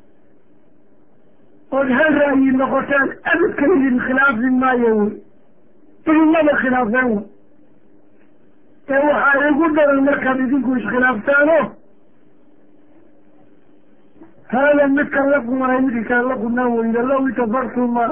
ood 1.79 1.89
hal 1.99 2.15
ra'yi 2.21 2.51
noqotaan 2.61 3.09
abidka 3.33 3.65
idin 3.75 3.99
khilaafi 4.07 4.51
maayo 4.63 4.91
wey 4.99 5.13
idinmaba 6.11 6.53
khilaafeen 6.63 7.09
wey 7.15 7.25
ee 8.95 9.01
waxaa 9.09 9.49
igu 9.51 9.67
daran 9.77 10.01
markaad 10.05 10.39
idinku 10.45 10.77
iskhilaaftaano? 10.77 11.59
Haada 14.53 14.87
midkan 14.89 15.31
la 15.31 15.39
qumanay 15.47 15.81
midkaan 15.83 16.25
la 16.29 16.35
qunaan 16.43 16.73
weyda 16.79 17.03
low 17.11 17.29
itafaktuma 17.29 18.07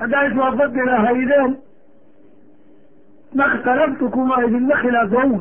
haddaa 0.00 0.24
iswaafaqi 0.28 0.82
lahaydeen 0.90 1.56
makhtalaftukuma 3.34 4.44
idinma 4.46 4.74
khilaafeen 4.82 5.30
wey 5.32 5.40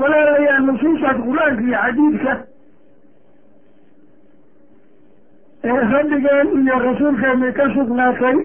walaalayaal 0.00 0.62
nusuusaas 0.68 1.16
qur'aanka 1.26 1.62
iyo 1.62 1.78
xadiidka 1.84 2.32
ee 5.64 5.80
rabbigeen 5.92 6.48
iyo 6.62 6.74
rasuulkeena 6.86 7.52
ka 7.58 7.64
sugnaatay 7.74 8.36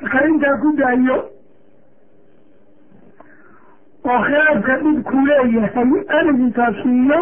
marka 0.00 0.18
intaa 0.28 0.56
ku 0.62 0.68
daayo 0.80 1.16
oo 4.10 4.18
khilaafka 4.26 4.74
dhibku 4.84 5.16
leeyahay 5.28 5.90
arigintaas 6.18 6.76
siiyo 6.82 7.18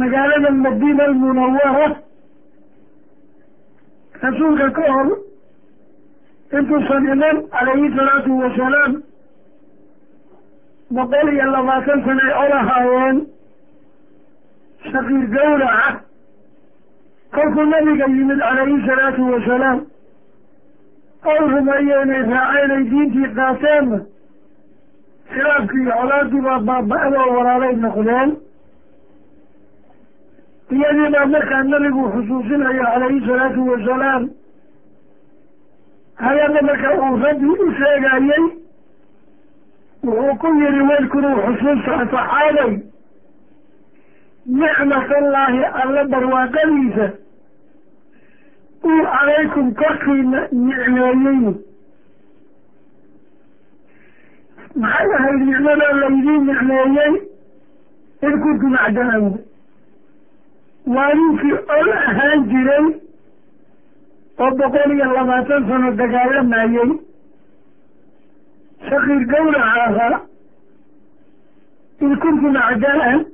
magaalada 0.00 0.50
madiina 0.50 1.04
almunawara 1.04 1.86
rasuulka 4.22 4.70
ka 4.76 4.84
hor 4.92 5.08
intuusan 6.58 7.04
iman 7.14 7.36
calayhi 7.54 7.88
salaatu 7.96 8.38
wasalaam 8.42 8.92
boqol 10.96 11.28
iyo 11.34 11.46
labaatan 11.52 12.04
sana 12.04 12.22
ay 12.28 12.34
olahaayeen 12.44 13.16
shaqiir 14.92 15.24
gawraca 15.34 16.00
kolkuu 17.34 17.64
nabiga 17.72 18.06
yimid 18.16 18.38
calayhi 18.46 18.78
salaatu 18.86 19.22
wasalaam 19.32 19.78
ow 21.32 21.40
rumeeye 21.52 21.96
inay 22.04 22.22
raaceen 22.32 22.70
ay 22.76 22.84
diintii 22.90 23.32
qaateenna 23.38 23.98
khilaafkii 25.32 25.82
iyo 25.82 25.94
baa 26.46 26.58
baaba-adoo 26.68 27.28
walaalay 27.36 27.74
noqdeen. 27.84 28.30
Iyadii 30.72 31.08
baa 31.14 31.26
markaa 31.26 31.62
nabigu 31.62 32.02
xusuusinayo 32.12 32.82
calayhi 32.92 33.20
salaatu 33.26 33.60
wasalaam 33.70 34.22
hayada 36.24 36.62
marka 36.68 36.88
uu 36.98 37.16
rabbi 37.24 37.46
u 37.64 37.72
sheegayey 37.80 38.44
wuxuu 40.04 40.34
ku 40.40 40.46
yihi 40.60 40.80
wadkuruu 40.90 41.36
xusuusta 41.46 41.98
saxaabay 41.98 42.72
nicmatallaahi 44.60 45.64
alla 45.82 46.04
barwaaqadiisa 46.12 47.06
uu 48.90 49.02
calaykum 49.12 49.66
korkiina 49.80 50.40
nicmeeyey 50.52 51.54
maxay 54.82 55.12
ahayd 55.18 55.40
nicmadaa 55.50 55.92
laydiin 56.00 56.42
nicmeeyey? 56.50 57.12
In 58.26 58.34
kuntum 58.42 58.74
acdaan 58.86 59.24
waa 60.96 61.12
ninkii 61.18 61.56
ol 61.78 61.88
ahaan 61.92 62.44
jiray 62.50 62.86
oo 64.42 64.50
boqol 64.58 64.90
iyo 64.96 65.06
labaatan 65.16 65.68
sano 65.68 65.90
dagaalamayey 66.00 66.90
shakiir 68.88 69.24
gawraca 69.32 69.82
ahaa 69.86 70.20
in 72.00 72.16
kuntum 72.22 72.56
acdaan 72.56 73.24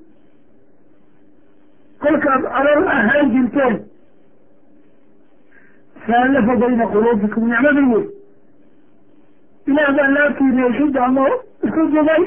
kolkaad 2.02 2.42
colol 2.54 2.86
ahaan 2.96 3.30
jirteen 3.34 3.76
faalafa 6.06 6.56
bayna 6.62 6.86
quluubikum 6.94 7.48
nicmada 7.52 7.82
wey 7.92 8.04
ilaah 9.70 9.92
baa 9.98 10.08
laabtiina 10.16 10.66
isu 10.72 10.86
damo 10.98 11.26
isku 11.64 11.86
dubay 11.94 12.22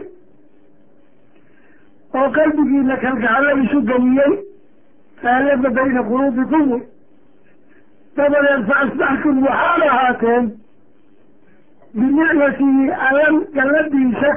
oo 2.20 2.28
qalbigiina 2.38 2.96
kalgacalo 3.04 3.52
isu 3.66 3.82
geliyey 3.92 4.34
faalafa 5.22 5.70
bayna 5.80 6.02
quluubikum 6.10 6.72
wey 6.72 6.82
dabadeed 8.18 8.66
fa 8.72 8.76
asbaxtum 8.86 9.44
waxaad 9.48 9.82
ahaateen 9.92 10.52
binicmatihi 11.96 12.92
allan 13.08 13.36
galladiisa 13.56 14.32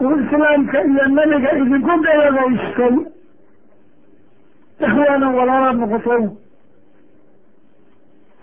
uu 0.00 0.16
islaamka 0.22 0.78
iyo 0.90 1.04
nabiga 1.16 1.50
idinku 1.62 1.94
galladaystay 2.06 2.94
ikhwaana 4.86 5.28
walaalaad 5.36 5.76
noqoteen 5.82 6.24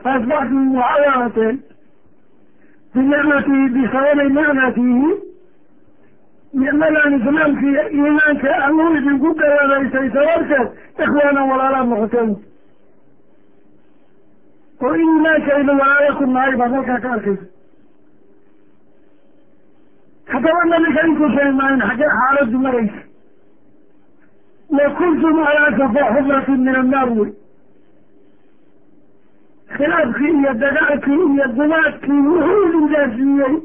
fa 0.04 0.10
asbaxtum 0.18 0.76
waxaad 0.80 1.06
ahaateen 1.12 1.56
binicmatihi 2.96 3.64
bisababi 3.76 4.26
nicmatihi 4.38 5.12
nicmadan 6.62 7.14
islaamka 7.20 7.68
iyo 7.72 7.84
iimaanka 7.98 8.50
alluu 8.66 8.90
idinku 9.00 9.34
galladaystay 9.42 10.08
sababteed 10.16 10.68
ikhwaana 11.06 11.42
walaalaad 11.52 11.88
noqoteen 11.94 12.32
oo 14.86 14.96
iimaankaynu 15.04 15.72
walaalo 15.82 16.16
ku 16.20 16.26
nahay 16.36 16.56
baad 16.62 16.72
halkaa 16.78 17.00
ka 17.06 17.12
arkaysa 17.18 17.46
haddaba 20.34 20.64
nabiga 20.72 21.02
intuusan 21.08 21.48
imaanin 21.54 21.82
xaggee 21.90 22.12
xaaladdu 22.20 22.58
maraysa 22.66 23.02
wa 24.78 24.86
kuntum 24.98 25.36
calaa 25.46 25.72
safa 25.78 26.02
xufratin 26.16 26.60
min 26.68 26.76
annaar 26.82 27.10
wey 27.18 27.32
khilaafkii 29.76 30.32
iyo 30.40 30.54
dagaalkii 30.64 31.22
iyo 31.34 31.46
dumaadkii 31.58 32.22
wuxuu 32.30 32.64
idin 32.68 32.88
gaarsiiyey 32.94 33.56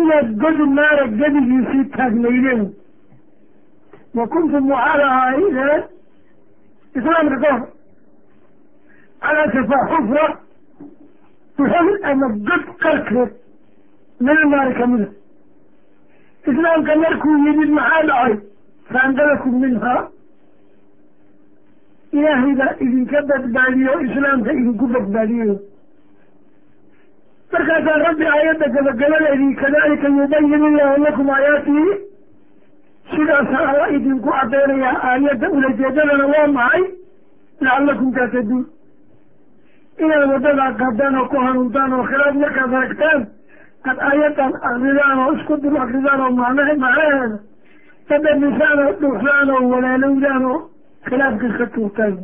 inaad 0.00 0.28
godi 0.42 0.64
naara 0.76 1.04
gedigiisii 1.20 1.84
taagnaydeen 1.96 2.62
wa 4.14 4.26
kuntum 4.34 4.70
waxaad 4.70 5.00
ahaydeen 5.08 5.82
islaamka 6.96 7.36
ka 7.44 7.52
hor. 7.54 7.68
Calaa 9.22 9.52
safa 9.54 9.76
xufra 9.90 10.26
duxol 11.56 11.88
ama 12.10 12.26
god 12.48 12.64
qarkeed 12.82 13.30
mina 14.20 14.44
naari 14.52 14.74
kamida 14.80 15.08
islaamka 16.50 16.96
markuu 17.04 17.36
yimid 17.46 17.70
maxaa 17.78 18.02
dhacay? 18.08 18.34
Faangalakum 18.92 19.54
minhaa 19.64 20.00
ilaahay 22.12 22.54
baa 22.60 22.72
idinka 22.84 23.22
badbaadiyo 23.30 23.92
islaamka 24.06 24.52
idinku 24.52 24.86
badbaadiyo. 24.94 25.54
Markaasaa 27.52 27.98
rabbi 28.06 28.26
aayadda 28.34 28.68
gabagabadeedii 28.74 29.54
kadalika 29.62 30.08
yubayin 30.08 30.64
illahu 30.70 31.02
lakum 31.04 31.30
aayaatihi. 31.36 31.86
Sidaasa 33.14 33.58
alla 33.70 33.88
idinku 33.96 34.30
cadeynayaa 34.36 34.96
aayadda 35.10 35.50
ulajeedadana 35.56 36.26
waa 36.32 36.46
maxay? 36.58 36.82
Lacalakum 37.60 38.12
taataduun 38.16 38.64
inaad 40.02 40.30
waddadaa 40.32 40.70
qadaan 40.82 41.14
oo 41.20 41.26
ku 41.32 41.36
hanuuntaan 41.46 41.92
oo 41.96 42.04
khilaaf 42.10 42.34
markaad 42.42 42.72
aragtaan 42.78 43.20
ad 43.90 43.98
ayadan 44.10 44.52
akridaan 44.68 45.18
oo 45.24 45.32
isku 45.38 45.56
dul 45.62 45.76
akridaan 45.84 46.20
oo 46.24 46.30
macnaha 46.40 46.74
macnaheeda 46.84 47.38
tadamisaan 48.08 48.78
oo 48.84 48.92
dhuuxdaan 49.00 49.50
oo 49.56 49.62
walaalowdaan 49.72 50.44
oo 50.52 50.58
khilaafka 51.08 51.46
iska 51.50 51.66
tuurtaan 51.74 52.14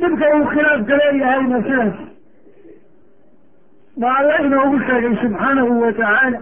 dhibka 0.00 0.26
uu 0.38 0.46
khilaafka 0.52 0.94
leeyahayna 1.00 1.58
sidaas 1.66 1.96
baa 4.00 4.14
alla 4.20 4.36
inoogu 4.46 4.78
sheegay 4.86 5.14
subxaanahu 5.22 5.80
wa 5.84 5.92
tacaala 6.00 6.40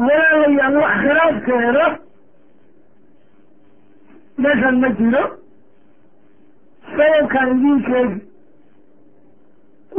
walaalayaal 0.00 0.76
wax 0.82 0.96
khilaafkeeda 1.04 1.86
meeshan 4.44 4.76
ma 4.84 4.88
jiro 5.00 5.24
sababkaan 6.96 7.50
idiin 7.56 7.80
sheegi 7.88 8.18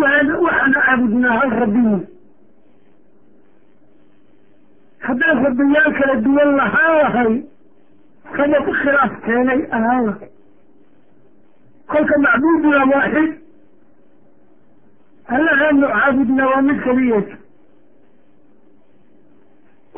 waan 0.01 0.27
waxaanu 0.45 0.73
caabudnaa 0.85 1.37
hal 1.39 1.51
rabbiyi 1.63 1.97
haddaan 5.07 5.43
rabbiyaal 5.47 5.91
kala 5.99 6.15
duwan 6.25 6.51
lahaan 6.59 6.95
lahay 7.01 7.33
sabab 8.37 8.65
khilaaf 8.81 9.13
keenay 9.25 9.61
ahaan 9.77 10.05
lahay 10.09 10.29
kolka 11.93 12.17
macbuuduna 12.25 12.81
waaxid 12.93 13.31
allahaanu 15.37 15.87
caabudna 15.95 16.47
waa 16.51 16.61
mid 16.69 16.79
keliyata 16.87 17.35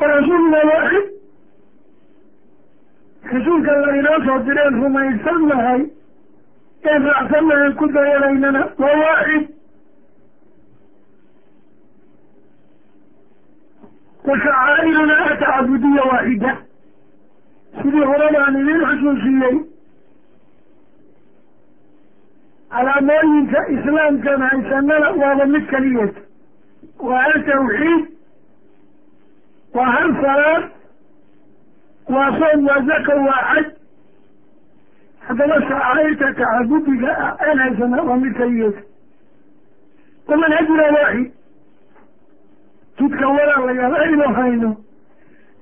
wa 0.00 0.06
rasuuluna 0.14 0.60
waaxid 0.72 1.06
rasuulka 3.32 3.72
la 3.84 3.96
inoo 4.00 4.18
soo 4.26 4.38
direen 4.48 4.82
rumaysan 4.82 5.40
nahay 5.52 5.80
een 6.90 7.02
raacsan 7.08 7.44
nahay 7.52 7.72
ku 7.80 7.86
dayanaynana 7.96 8.62
waa 8.84 8.96
waaxid 9.04 9.49
wa 14.30 14.36
shacaa'irunaa 14.44 15.24
atacbudiya 15.34 16.02
waaxida 16.12 16.52
sidii 17.82 18.04
horebaan 18.10 18.56
idiin 18.62 18.84
xusuusiyey 18.90 19.56
calaamooyinka 22.74 23.60
islaamkan 23.76 24.40
haysanana 24.48 25.10
waaba 25.22 25.46
mid 25.54 25.64
keliyata 25.70 26.20
waa 27.08 27.22
hal 27.24 27.42
tawxiid 27.48 28.04
waa 29.78 29.90
hal 29.96 30.12
salaad 30.22 30.64
waa 32.16 32.30
soom 32.38 32.66
waa 32.68 32.80
zaka 32.90 33.14
waa 33.26 33.42
xaj. 33.54 33.66
Haddaba 35.28 35.56
shacaa'irta 35.68 36.32
tacabudiga 36.38 37.10
ah 37.26 37.32
aan 37.48 37.58
haysana 37.64 38.02
waa 38.08 38.16
mid 38.24 38.34
keliyata 38.40 38.82
wamanhajuna 40.28 40.82
waaxid 40.96 41.32
jidka 43.00 43.28
walaalayaal 43.28 43.94
aynu 44.04 44.34
hayno. 44.38 44.70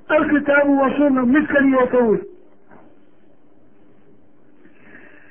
Alkitaabu 0.09 0.79
wa 0.81 0.90
sunna 0.96 1.22
mid 1.27 1.46
keliyata 1.53 1.98
wey 2.09 2.20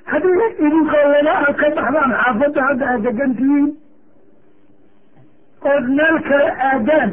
haddii 0.06 0.50
idinkoo 0.66 1.06
laba 1.14 1.48
a 1.48 1.54
ka 1.54 1.70
baxdaan 1.78 2.12
xaafadda 2.22 2.62
hadda 2.68 2.86
aad 2.92 3.02
degan 3.08 3.34
tihiin 3.38 3.68
ood 5.72 5.86
meel 5.98 6.20
kale 6.30 6.52
aadaan 6.70 7.12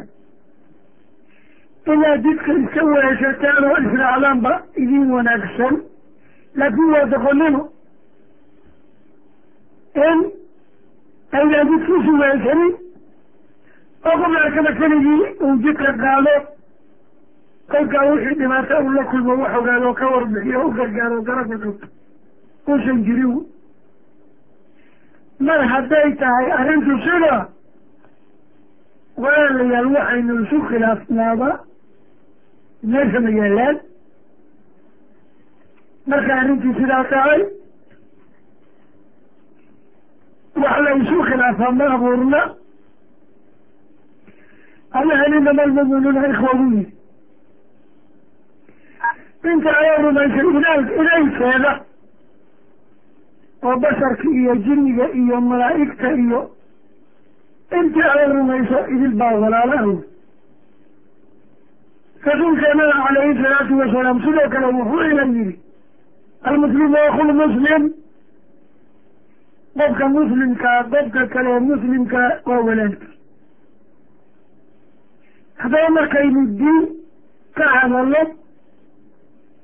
ilaa 1.94 2.16
jidka 2.26 2.52
iska 2.60 2.84
weeshataan 2.90 3.64
oo 3.70 3.76
israacdaan 3.86 4.40
ba 4.44 4.52
idin 4.76 5.10
wanaagsan. 5.14 5.74
Laakiin 6.56 6.90
waa 6.92 7.06
doqonnimo. 7.14 7.62
In 10.06 10.18
aydaan 11.32 11.68
jidkiisu 11.72 12.12
weeshanin 12.20 12.72
oo 14.08 14.16
qof 14.22 14.34
arkaba 14.44 14.72
keligii 14.78 15.22
uu 15.44 15.56
jidka 15.64 15.92
qaado 16.02 16.34
kolkaa 17.70 18.04
wixii 18.10 18.38
dhibaato 18.40 18.74
uu 18.84 18.92
la 18.98 19.04
kulmo 19.10 19.32
wax 19.42 19.52
ogaado 19.58 19.92
ka 20.00 20.06
warbixiyo 20.14 20.66
u 20.66 20.70
gargaaro 20.78 21.22
garabka 21.22 21.58
qabto 21.64 21.86
uusan 22.68 22.98
jirin. 23.04 23.34
Mar 25.46 25.60
hadday 25.72 26.12
tahay 26.20 26.50
arrintu 26.58 26.98
sida 27.04 27.48
walaalayaal 29.22 29.86
waxaynu 29.96 30.34
isu 30.44 30.58
khilaafnaaba 30.68 31.48
meesha 32.92 33.20
ma 33.20 33.30
yaalaan? 33.38 33.76
Marka 36.06 36.32
arrintii 36.40 36.74
sidaa 36.80 37.04
tahay 37.12 37.40
wax 40.62 40.76
la 40.84 40.90
isu 41.02 41.22
khilaafaa 41.28 41.70
ma 41.78 41.84
abuurna 41.94 42.40
allahan 44.98 45.34
inama 45.38 45.62
almuminuuna 45.62 46.28
ikhwagu 46.28 46.66
yihi 46.72 46.92
inta 49.52 49.70
ayaa 49.78 50.02
rumaysay 50.02 51.84
oo 53.64 53.76
basharka 53.76 54.28
iyo 54.30 54.54
jinniga 54.56 55.06
iyo 55.20 55.40
malaa'igta 55.40 56.08
iyo 56.24 56.40
intii 57.78 58.02
ay 58.14 58.26
rumayso 58.32 58.78
idil 58.94 59.14
baa 59.20 59.34
walaalaha 59.42 59.86
wey 59.86 59.98
rasuulkeenana 62.26 63.04
calayhi 63.04 63.42
salaatu 63.42 63.78
wasalaam 63.78 64.20
sidoo 64.24 64.48
kale 64.52 64.66
wuxuu 64.66 65.04
ina 65.10 65.24
yidhi 65.24 65.60
almuslimu 66.42 66.96
akul 67.08 67.32
muslim 67.40 67.82
qofka 69.78 70.08
muslimkaa 70.08 70.78
qofka 70.92 71.26
kale 71.34 71.60
muslimkaa 71.60 72.30
waa 72.46 72.60
walaalki 72.68 73.13
haddaba 75.64 75.90
markaynu 75.96 76.42
diin 76.58 76.84
ka 77.56 77.64
hadalno 77.74 78.22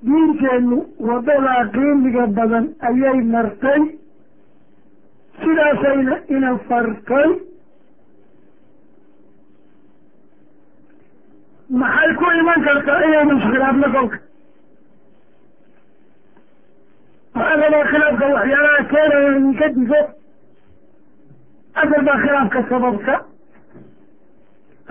diinteennu 0.09 0.79
wadadaa 1.09 1.65
qiimiga 1.75 2.27
badan 2.37 2.67
ayay 2.89 3.19
martay. 3.33 3.81
Sidaasayna 5.41 6.17
ina 6.37 6.51
fartay. 6.69 7.31
Maxay 11.81 12.11
ku 12.19 12.25
iman 12.41 12.61
kartaa 12.67 13.03
inaynu 13.07 13.35
iskhilaafno 13.39 13.89
kolka? 13.95 14.19
Waxaa 17.35 17.61
rabaa 17.63 17.85
khilaafka 17.91 18.27
waxyaalaha 18.37 18.85
keenaya 18.93 19.31
idinka 19.37 19.67
digo. 19.77 20.01
Asar 21.83 22.03
baa 22.09 22.19
khilaafka 22.25 22.61
sababta 22.71 23.15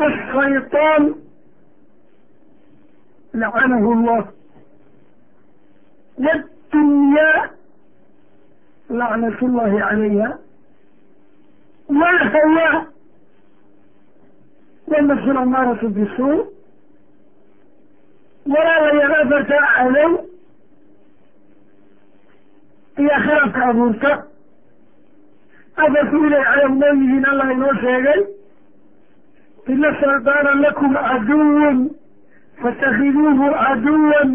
ashaytaan 0.07 1.03
lacanahu 3.33 3.93
llah 4.05 4.23
waddunyaa 6.25 7.49
lacnat 8.99 9.41
llahi 9.41 9.79
calayha 9.87 10.29
walhawaa 11.89 12.85
wanafsu 14.87 15.33
lamaaratu 15.33 15.89
bisuu 15.89 16.37
walaalayaal 18.53 19.15
afartaa 19.21 19.67
cadow 19.77 20.11
iyo 22.97 23.15
khilaafka 23.23 23.65
abuurta 23.69 24.11
afarku 25.75 26.17
inay 26.25 26.43
cadow 26.43 26.69
noo 26.79 26.93
yihiin 27.01 27.25
allah 27.31 27.51
inoo 27.53 27.73
sheegay 27.83 28.38
ina 29.69 29.89
salbaana 30.01 30.53
lakum 30.63 30.93
caduwan 30.93 31.89
fatakiduuhu 32.61 33.45
caduwan 33.53 34.31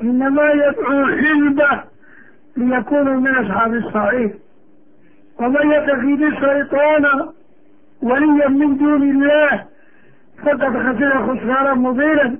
inamaa 0.00 0.50
yadcuu 0.62 1.04
xizba 1.20 1.70
liyakunuu 2.56 3.20
min 3.20 3.34
asxaabi 3.42 3.76
asaciir 3.78 4.30
waman 5.38 5.70
yatakidi 5.70 6.30
shayطaana 6.40 7.12
waliyan 8.02 8.52
min 8.58 8.78
duuni 8.78 9.08
illaah 9.10 9.58
faqad 10.44 10.72
khasira 10.84 11.18
khusraana 11.26 11.74
mubiinan 11.84 12.32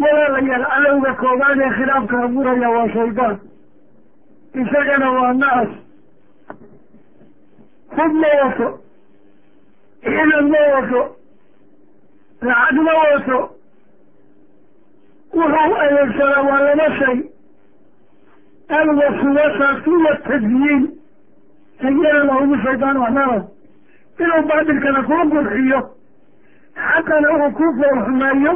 walaalayaal 0.00 0.64
cadowga 0.72 1.12
koobaad 1.22 1.58
ee 1.66 1.70
khilaafka 1.78 2.22
abuuraya 2.24 2.68
waa 2.76 2.88
shaydaan 2.96 3.36
isagana 4.62 5.10
waa 5.16 5.32
nacas 5.42 5.68
hubma 7.96 8.28
wato 8.44 8.68
ciidan 10.04 10.48
ma 10.52 10.60
wato 10.74 11.02
lacag 12.48 12.76
ma 12.86 12.92
wato 13.02 13.38
wuxuu 15.34 15.74
adeegsadaa 15.84 16.42
waa 16.48 16.60
laba 16.68 16.88
shay 16.98 17.18
alwaswasatu 18.68 19.92
watadyiin 20.04 20.82
sayana 21.82 22.24
lahumu 22.24 22.56
shaydaan 22.64 22.96
waxnaro 22.96 23.38
inuu 24.18 24.42
baatilkana 24.48 25.02
kuu 25.08 25.24
qurxiyo 25.32 25.80
xaqana 26.88 27.28
uu 27.36 27.50
ku 27.58 27.64
foorxumeeyo 27.80 28.52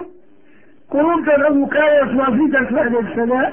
qulubtana 0.92 1.50
uu 1.50 1.66
kaa 1.74 1.88
waswaasintaas 2.00 2.72
adeegsadaa 2.86 3.48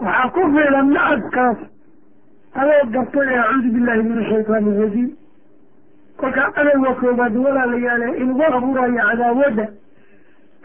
waxaa 0.00 0.28
ku 0.34 0.40
fiilan 0.54 0.88
nacabkaas 0.96 1.58
adoo 2.60 2.84
gartay 2.94 3.34
acuudu 3.42 3.68
billahi 3.74 4.02
min 4.08 4.18
ashaytaan 4.24 4.66
irajiim 4.74 5.10
kolkaa 6.20 6.50
cadowga 6.56 6.94
koobaad 7.00 7.36
walaalayaale 7.36 8.06
inugu 8.22 8.42
abuurayo 8.44 9.00
cadaawadda 9.08 9.66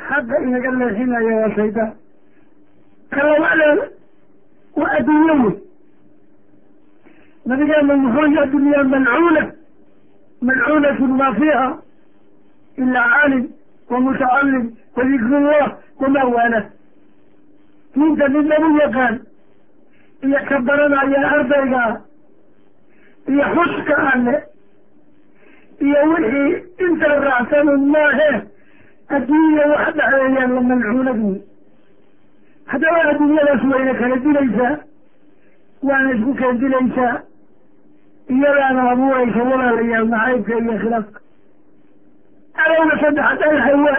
xaqa 0.08 0.36
inaga 0.46 0.72
leexinaya 0.80 1.36
waa 1.41 1.52
shaydaan 1.56 1.91
ka 3.13 3.22
labadeed 3.30 3.80
waa 4.76 4.91
adduunyo 4.98 5.34
wey 5.44 5.56
nabigeena 7.46 7.94
muxuu 8.04 8.28
yi 8.32 8.38
addunyaa 8.44 8.84
malcuuna 8.84 9.44
malcuunatun 10.48 11.12
maa 11.20 11.34
fiiha 11.39 11.68
ilaa 12.78 13.08
caalim 13.13 13.44
wa 13.89 14.00
mutacalim 14.00 14.65
wadikrullah 14.96 15.78
wamaa 16.00 16.26
waala 16.36 16.62
diinta 17.96 18.30
mid 18.34 18.46
lagu 18.52 18.70
yaqaan 18.82 19.15
iyo 20.26 20.39
ka 20.50 20.60
baranaya 20.68 21.22
ardaygaa 21.36 21.91
iyo 23.32 23.44
xuska 23.56 23.96
alle 24.13 24.36
iyo 25.79 25.99
wixii 26.11 26.63
inta 26.85 27.07
raacsanun 27.07 27.85
maahe. 27.93 28.31
Adduunya 29.09 29.65
wax 29.71 29.95
dhexeeyaan 29.95 30.53
la 30.55 30.61
malcuunad 30.61 31.19
wey 31.23 31.41
haddaba 32.65 33.01
adduunyadaas 33.09 33.63
wayna 33.71 33.93
kala 33.99 34.15
dilaysaa 34.25 34.73
waana 35.83 36.11
isku 36.15 36.33
keen 36.39 36.57
dilaysaa 36.59 37.13
iyadaana 38.35 38.89
abuuraysa 38.91 39.43
walaalayaal 39.51 40.07
nacaybka 40.13 40.53
iyo 40.59 40.77
khilaafka 40.81 41.19
alowna 42.63 42.99
saddexaad 43.01 43.41
al 43.49 43.59
hawa. 43.67 43.95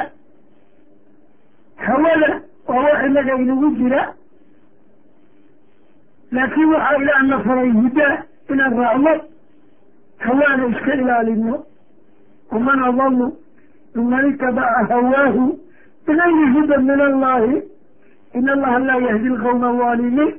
Hawada 1.76 2.40
waa 2.66 2.82
wax 2.84 3.06
inaga 3.06 3.34
inagu 3.36 3.70
jira. 3.76 4.02
Laakiin 6.32 6.68
waxaa 6.74 6.96
ilaahna 7.02 7.38
faray 7.46 7.70
hudaa 7.70 8.22
inaan 8.50 8.76
raacno 8.80 9.12
hawaana 10.26 10.66
iska 10.72 10.94
ilaalino 10.94 11.64
waman 12.52 12.82
adalu 12.88 13.26
miman 13.94 14.30
itabaca 14.30 14.86
hawaahu 14.94 15.58
bigayri 16.06 16.46
hudan 16.54 16.82
min 16.84 17.00
allahi 17.00 17.62
in 18.34 18.48
allaha 18.48 18.78
laa 18.78 19.00
yahdi 19.08 19.28
lqawma 19.28 19.68
alظaalimiin 19.68 20.34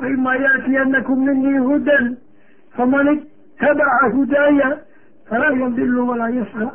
faima 0.00 0.36
yaatiyanakum 0.36 1.24
minii 1.26 1.58
hudan. 1.68 2.16
Faman 2.76 3.08
itabaca 3.16 4.08
hudaaya 4.14 4.78
falaa 5.28 5.52
yadilu 5.60 6.08
walaa 6.08 6.28
yasqa 6.30 6.66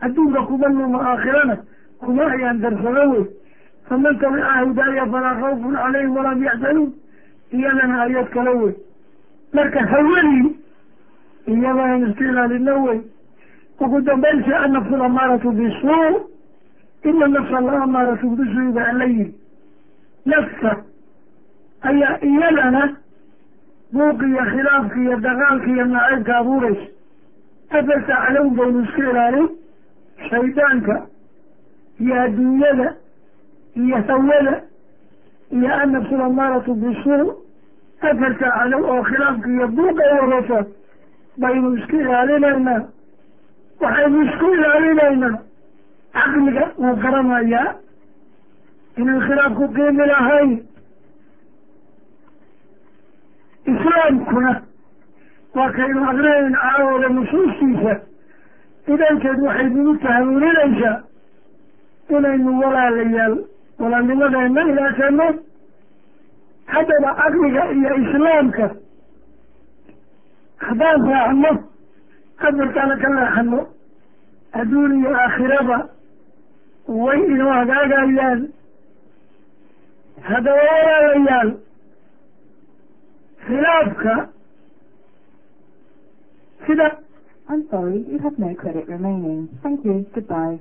adduunka 0.00 0.42
kuma 0.48 0.68
luma 0.68 0.98
aakhirana 1.10 1.56
kuma 2.00 2.24
ayaan 2.32 2.60
darsado 2.60 3.10
wey. 3.10 3.24
Faman 3.88 4.18
tabica 4.18 4.54
hudaaya 4.64 5.06
falaa 5.12 5.34
khawfun 5.40 5.74
calayhim 5.76 6.16
walam 6.16 6.42
yaxzanuun 6.44 6.92
iyadana 7.52 8.02
ayad 8.02 8.28
kale 8.30 8.50
wey. 8.62 8.72
Marka 9.52 9.80
hawadii 9.92 10.56
iyadana 11.46 12.08
iska 12.08 12.24
ilaalino 12.24 12.82
wey 12.84 13.00
ugu 13.80 14.00
dambaynsi 14.00 14.54
annafsu 14.54 14.96
lamaaratu 14.96 15.50
bisuu 15.52 16.30
ina 17.04 17.26
nafsa 17.28 17.60
la 17.60 17.82
amaaratu 17.82 18.30
bisuu 18.30 18.72
baa 18.72 18.92
la 18.92 19.04
yiri 19.04 19.34
nafta 20.24 20.76
ayaa 21.82 22.18
iyadana 22.20 22.96
buuq 23.92 24.22
iyo 24.22 24.42
khilaafka 24.50 24.96
iyo 25.00 25.16
dagaalka 25.20 25.66
iyo 25.66 25.84
nacaybka 25.84 26.36
abuuraysa 26.38 26.86
afarta 27.70 28.16
calow 28.26 28.50
baynu 28.50 28.82
iska 28.84 29.02
ilaalin 29.10 29.48
shaydaanka 30.30 31.06
iyo 32.00 32.14
adduunyada 32.22 32.94
iyo 33.76 33.96
hawada 34.08 34.62
iyo 35.50 35.74
annafsu 35.74 36.16
lamaaratu 36.16 36.74
bisuu 36.74 37.34
afarta 38.00 38.50
calow 38.50 38.82
oo 38.90 39.02
khilaafka 39.02 39.48
iyo 39.48 39.68
buuqa 39.68 40.02
wadata 40.20 40.66
baynu 41.40 41.76
iska 41.78 41.96
ilaalinaynaa. 42.02 42.80
Waxaynu 43.80 44.22
isku 44.26 44.46
ilaalinaynaa. 44.54 45.38
Caqliga 46.14 46.64
wuu 46.78 46.96
garanayaa 47.02 47.74
inaan 49.00 49.20
khilaafku 49.26 49.68
qiimi 49.74 50.06
lahayn. 50.12 50.52
Islaamkuna 53.72 54.52
waa 55.54 55.70
kaynu 55.76 56.04
aqrinayna 56.10 56.58
caawooda 56.62 57.08
nusuustiisa. 57.08 57.94
Idankeed 58.92 59.38
waxay 59.46 59.68
nagu 59.74 59.94
tahawulinaysaa 60.02 60.96
inaynu 62.16 62.50
walaalayaal 62.60 63.34
walaalnimadeena 63.78 64.60
ilaashano 64.70 65.26
haddaba 66.72 67.10
caqliga 67.20 67.62
iyo 67.76 67.94
islaamka 68.02 68.66
haddaan 70.64 71.06
raacno 71.10 71.50
afarkaana 72.46 72.96
ka 73.02 73.08
leexano 73.16 73.60
adduun 74.60 74.92
iyo 75.00 75.10
aakhiraba 75.22 75.78
way 76.88 77.18
inoo 77.32 77.52
hagaagayaan 77.58 78.40
haddaba 80.28 80.62
walaalayaal 80.70 81.50
khilaafka 83.46 84.14
sida 86.66 86.88
I'm 87.48 87.62
sorry, 87.70 88.04
you 88.10 88.18
have 88.18 88.36
no 88.40 88.52
credit 88.56 88.88
remaining. 88.88 89.46
Thank 89.62 89.84
you. 89.84 90.04
Goodbye. 90.12 90.58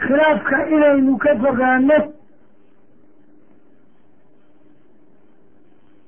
Khilaafka 0.00 0.56
inaynu 0.74 1.16
ka 1.18 1.36
fogaano 1.42 1.98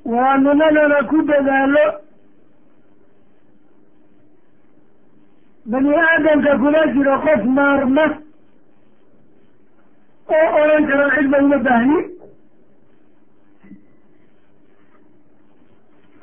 waanimadana 0.05 0.99
ku 1.09 1.23
dadaalo 1.29 1.85
bani 5.67 5.93
aadamka 5.97 6.53
kuma 6.59 6.87
jiro 6.93 7.15
qof 7.25 7.43
maarma 7.57 8.05
oo 10.29 10.47
odhan 10.63 10.87
kara 10.89 11.07
cidba 11.15 11.39
uma 11.45 11.59
baahni. 11.59 12.01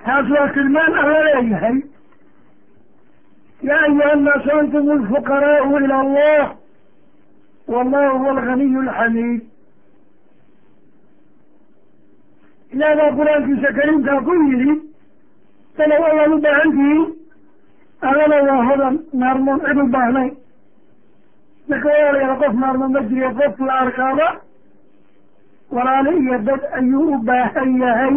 Taas 0.05 0.27
waa 0.29 0.49
tilmaan 0.53 0.93
alla 1.01 1.19
leeyahay 1.25 1.77
yaa 3.67 3.81
ayuha 3.85 4.11
annaasu 4.13 4.51
antum 4.59 4.89
alfuqaraau 4.91 5.77
ila 5.79 5.95
allah 6.05 6.55
wallahu 7.73 8.17
huwa 8.19 8.31
alganiy 8.35 8.75
alxamiid 8.83 9.41
ilaah 12.73 12.95
baa 12.99 13.11
qur'aankiisa 13.19 13.69
kariimkaa 13.77 14.19
ku 14.27 14.33
yidhi 14.49 14.73
dalow 15.77 16.03
allaad 16.09 16.31
u 16.35 16.39
baahan 16.45 16.71
tihiin 16.77 17.03
adana 18.09 18.37
waa 18.49 18.63
hodan 18.69 18.95
maarmoon 19.21 19.59
cid 19.65 19.77
u 19.83 19.87
baahnayn 19.95 20.31
marka 21.69 21.87
walaalayaal 21.93 22.37
qof 22.43 22.53
maarmo 22.63 22.85
ma 22.95 23.01
jiriyo 23.09 23.29
qof 23.39 23.59
la 23.67 23.73
arkaaba 23.85 24.27
walaalo 25.75 26.11
iyo 26.21 26.37
dad 26.47 26.61
ayuu 26.79 27.05
u 27.15 27.17
baahan 27.29 27.69
yahay 27.83 28.15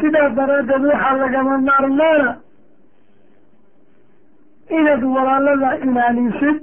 sidaas 0.00 0.32
daraaddeed 0.38 0.84
waxaa 0.90 1.16
lagama 1.22 1.58
maarmaana 1.68 2.30
inaad 4.78 5.02
walaalada 5.16 5.70
ilaalisid 5.86 6.56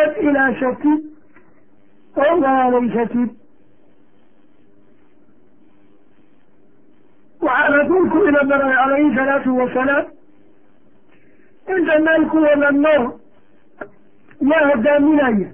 ood 0.00 0.12
ilaashatid 0.28 1.00
oo 2.16 2.34
walaalaysatid 2.42 3.30
waxaa 7.46 7.76
rasuulku 7.76 8.18
ina 8.28 8.44
baray 8.50 8.74
calayhi 8.76 9.14
salaatu 9.16 9.56
wasalaam 9.58 10.06
inta 11.76 11.98
meel 12.06 12.26
ku 12.30 12.36
wada 12.46 12.70
nool 12.70 13.04
yaa 14.50 14.66
hogaaminaya 14.70 15.48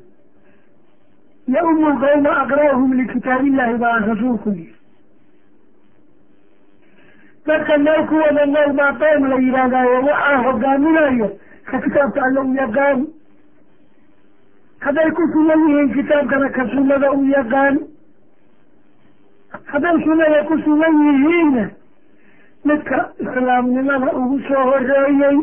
ya 1.55 1.61
umu 1.71 1.93
qawma 2.03 2.31
aqra'uhum 2.43 2.93
likitaabillahi 3.01 3.79
baa 3.85 3.99
rasuulku 4.09 4.51
yiri 4.59 4.75
dadka 7.47 7.79
meel 7.87 8.03
ku 8.09 8.15
wada 8.25 8.47
nool 8.55 8.73
baa 8.81 8.93
qoom 9.03 9.29
la 9.33 9.37
yidhahdaayo 9.47 10.01
waxaa 10.09 10.43
hogaaminaya 10.49 11.29
ka 11.71 11.81
kitaabka 11.87 12.23
alla 12.27 12.41
u 12.41 12.55
yaqaan 12.61 13.07
hadday 14.81 15.11
ku 15.17 15.23
sugan 15.33 15.61
yihiin 15.69 15.93
kitaabkana 15.95 16.49
ka 16.53 16.67
sunnada 16.73 17.11
u 17.13 17.25
yaqaan. 17.25 17.79
Hadday 19.73 19.97
sunnada 20.05 20.45
ku 20.49 20.55
sugan 20.65 20.95
yihiinna 21.07 21.65
midka 22.65 22.99
islaamnimada 23.21 24.13
ugu 24.21 24.39
soo 24.49 24.63
horeeyey 24.71 25.39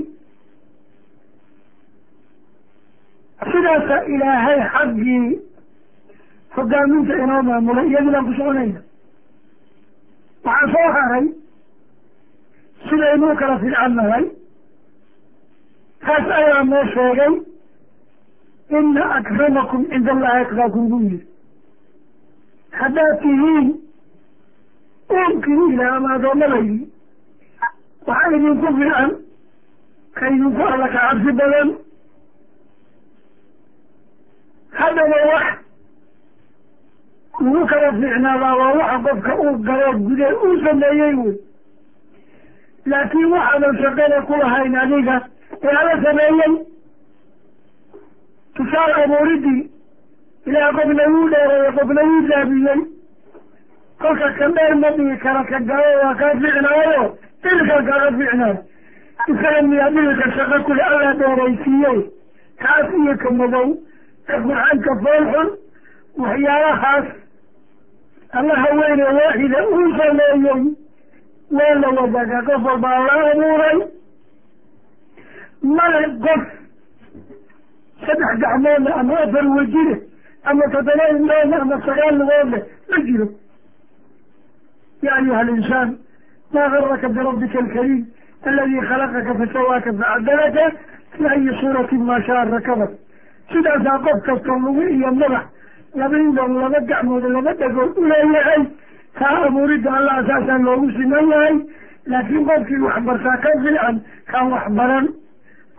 sidaasa 3.52 3.98
ilaahay 4.14 4.60
xaggii 4.74 5.40
hogaaminta 6.56 7.14
inoo 7.24 7.42
maamulay 7.44 7.88
iyadii 7.90 8.22
ku 8.28 8.34
soconayna. 8.38 8.82
Waxaa 10.46 10.72
soo 10.74 10.88
haray 10.96 11.26
sidaynuu 12.90 13.36
kala 13.40 13.60
fidcan 13.60 13.94
nahay 13.96 14.26
taas 16.06 16.26
ayaa 16.40 16.64
noo 16.64 16.84
sheegay 16.94 17.34
ina 18.70 19.04
akramakum 19.16 19.86
cinda 19.90 20.12
allahi 20.12 20.42
atqaakum 20.46 20.90
buu 20.90 21.02
yiri 21.02 21.28
haddaad 22.72 23.20
tihiin 23.22 23.68
uunkii 25.18 25.74
ilaah 25.74 25.96
ama 25.98 26.14
addoommadaydii 26.16 26.88
waxaa 28.08 28.32
idinku 28.38 28.68
fiican 28.78 29.12
ka 30.18 30.28
idinku 30.30 30.62
alla 30.74 30.88
cabsi 30.96 31.32
badan 31.40 31.70
haddaba 34.80 35.18
wax 35.32 35.46
lagu 37.42 37.66
kala 37.72 37.92
fiicnaadaa 38.00 38.56
waa 38.60 38.74
waxa 38.80 39.00
qofka 39.06 39.36
uu 39.44 39.58
galoo 39.68 39.94
gude 40.06 40.28
uu 40.44 40.56
sameeyey 40.66 41.14
wey 41.24 41.36
laakiin 42.86 43.32
waxaadan 43.36 43.78
shaqada 43.82 44.22
ku 44.28 44.34
lahayn 44.42 44.76
adiga 44.84 45.16
ee 45.64 45.76
ala 45.82 45.94
sameeyey 46.04 46.54
tusaal 48.56 48.92
abuuridii 49.04 49.70
ilaah 50.46 50.72
qofna 50.78 51.04
wuu 51.14 51.30
dheereeyey 51.34 51.72
qofna 51.78 52.02
wuu 52.10 52.28
daabiyey. 52.30 52.80
Kolka 54.02 54.30
ka 54.38 54.48
dheer 54.56 54.76
ma 54.82 54.90
dhigi 54.98 55.18
kara 55.24 55.44
ka 55.50 55.60
galo 55.60 55.92
waa 56.04 56.16
kaa 56.20 56.34
fiicnaayo? 56.42 57.04
Dhilka 57.44 57.76
kaga 57.90 58.12
fiicnaayo 58.18 58.58
isaga 59.32 59.62
miyaa 59.62 59.90
dhilka 59.96 60.32
shaqo 60.36 60.64
kule 60.66 60.82
alla 60.84 61.14
dheeraysiiyey 61.22 62.00
kaas 62.64 62.90
iyo 63.00 63.18
ka 63.24 63.30
madow. 63.32 63.68
Ka 64.28 64.34
fiican 64.44 64.80
ka 64.86 64.94
foolxun 65.04 65.48
waxyaalahaas 66.18 67.06
allaha 68.40 68.70
weyne 68.80 69.04
waaxida 69.18 69.60
uu 69.68 69.90
sameeyey 69.98 70.62
waa 71.58 71.74
la 71.82 71.90
wadaagaa 72.02 72.42
qof 72.50 72.64
walbaa 72.66 73.00
la 73.08 73.14
abuuray. 73.32 73.78
Male 75.62 76.02
qof 76.26 76.44
saddex 78.08 78.40
gacmoodle 78.44 78.92
ama 79.00 79.14
afar 79.26 79.46
wejile 79.58 79.96
ama 80.44 80.64
toddoba 80.76 81.06
indhoodle 81.16 81.56
ama 81.62 81.76
sagaal 81.86 82.16
lugoodle 82.20 82.60
ma 82.90 82.98
jiro. 83.08 83.28
Ya 85.02 85.16
ayuha 85.16 85.40
alinsaan 85.40 85.98
maa 86.54 86.70
garaka 86.70 87.10
birabbika 87.10 87.60
alkariim 87.60 88.06
aladi 88.50 88.80
khalaqaka 88.90 89.34
fasawaaka 89.40 89.92
facadalaka 90.00 90.66
fi 91.18 91.26
ayi 91.34 91.50
suuratin 91.60 92.02
maa 92.10 92.22
shaa 92.28 92.46
rakabak 92.54 92.92
sidaasaa 93.52 93.98
qof 94.06 94.20
kasta 94.28 94.54
lugu 94.66 94.82
iyo 94.96 95.12
madax 95.12 95.46
laba 95.96 96.18
indhood 96.26 96.52
laba 96.64 96.80
gacmood 96.92 97.24
laba 97.36 97.54
dhagood 97.62 97.92
uleeyahay 98.04 98.64
kaa 99.20 99.36
abuuridda 99.48 99.90
allah 99.98 100.18
saasaa 100.30 100.58
loogu 100.68 100.92
siman 100.98 101.30
yahay 101.34 101.56
laakiin 102.14 102.46
qofkii 102.50 102.82
waxbartaa 102.88 103.38
ka 103.46 103.50
fiican 103.64 103.96
kaan 104.32 104.52
waxbaran 104.56 105.06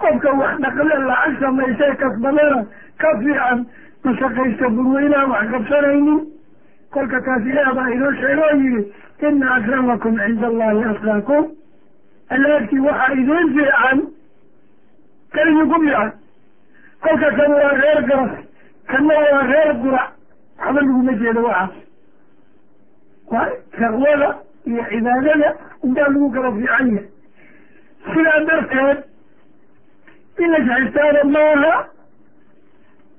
qofka 0.00 0.30
wax 0.40 0.58
dhaqle 0.64 0.94
lacag 1.08 1.40
samaysay 1.40 1.96
kasbadana 2.02 2.66
ka 3.00 3.08
fiican 3.22 3.66
mashaqaysta 4.04 4.68
burweynaan 4.76 5.30
wax 5.30 5.46
qabsanaynin 5.54 6.20
kolka 6.92 7.20
taas 7.26 7.42
ilaah 7.52 7.74
baa 7.78 7.88
inoo 7.94 8.12
sheega 8.20 8.42
oo 8.50 8.56
yihi 8.62 8.82
ina 9.28 9.54
akramakum 9.54 10.18
cinda 10.24 10.46
allahi 10.46 10.84
aslaakum. 10.92 11.44
Alaagtii 12.30 12.78
waxaa 12.86 13.12
idiin 13.12 13.48
fiican 13.56 13.98
ka 15.32 15.40
idinku 15.50 15.80
fiican. 15.82 16.10
Kolka 17.02 17.28
kan 17.38 17.50
waa 17.52 17.72
reer 17.80 18.00
garas 18.08 18.32
kanna 18.90 19.14
waa 19.14 19.42
reer 19.50 19.74
gurac 19.82 20.10
waxba 20.58 20.80
laguma 20.80 21.12
jeedo 21.22 21.42
waxaas. 21.42 21.70
Waa 23.30 23.48
taqwada 23.78 24.28
iyo 24.66 24.82
cibaadada 24.90 25.54
unbaa 25.82 26.08
lagu 26.08 26.30
kala 26.34 26.52
fiican 26.52 26.86
yahay. 26.94 27.08
Sidaa 28.12 28.40
darteed 28.48 28.98
in 30.38 30.50
la 30.52 30.58
jexistaan 30.68 31.30
maaha 31.36 31.74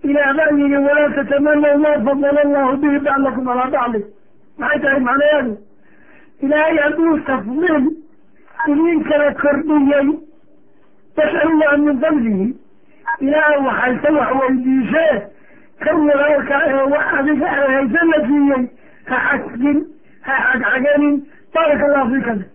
ilaah 0.04 0.34
baa 0.38 0.52
yihi 0.60 0.78
walaa 0.88 1.10
tatamanaw 1.16 1.78
maa 1.86 1.98
fadala 2.08 2.42
allahu 2.48 2.78
bihi 2.84 3.00
bacdakum 3.08 3.48
alaa 3.54 3.70
bacdi 3.76 4.02
maxay 4.62 4.80
tahay 4.84 5.00
macnayaadu 5.08 5.54
ilaahay 6.46 6.78
hadduu 6.84 7.18
tafdiil 7.30 7.86
idin 8.72 9.04
kala 9.10 9.28
kordhiyey 9.42 10.08
yas'alullaha 11.18 11.78
min 11.86 12.00
fadlihi 12.06 12.48
ilaah 13.28 13.66
waxayse 13.68 14.10
wax 14.20 14.32
weydiisee 14.42 15.16
kan 15.86 15.98
walaalka 16.10 16.62
ee 16.70 16.84
wax 16.94 17.06
adiga 17.20 17.48
hayse 17.58 18.02
la 18.12 18.20
siiyey 18.28 18.64
ha 19.10 19.18
xasgin 19.28 19.78
ha 20.28 20.36
xagxaganin 20.46 21.16
baaraka 21.54 21.86
allahu 21.90 22.14
fikada 22.16 22.46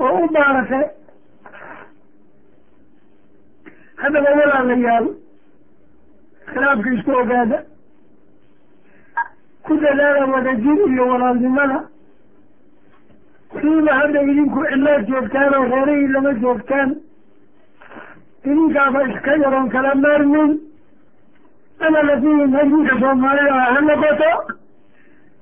oo 0.00 0.12
u 0.24 0.28
baarake 0.36 0.80
haddaba 4.02 4.30
walaalayaal 4.40 5.06
khilaafka 6.52 6.90
isku 6.96 7.10
ogaada. 7.22 7.58
Ku 9.64 9.76
dadaala 9.82 10.26
wadajir 10.32 10.78
iyo 10.92 11.04
walaalnimada. 11.12 11.78
Siiba 13.60 13.92
hadda 14.00 14.22
idinku 14.30 14.60
cilaad 14.70 15.06
joogtaan 15.10 15.54
oo 15.54 15.64
reerihii 15.70 16.12
lama 16.14 16.32
joogtaan. 16.42 16.90
Idinkaaba 18.44 19.02
iska 19.10 19.32
yaroon 19.42 19.68
kala 19.70 19.94
maarmin. 19.94 20.50
Ama 21.86 22.02
lafihin 22.08 22.54
idinka 22.64 22.94
soomaalida 23.00 23.52
ha 23.74 23.80
noqoto. 23.80 24.30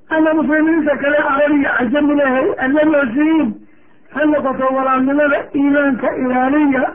Ama 0.09 0.33
muslimiinta 0.33 0.97
kale 1.01 1.17
carabiga 1.27 1.71
cajamilahay 1.77 2.47
allamasiin 2.65 3.47
ha 4.13 4.25
noqoto 4.25 4.65
walaalnimada 4.77 5.39
iimaanka 5.55 6.09
ilaaliya 6.23 6.85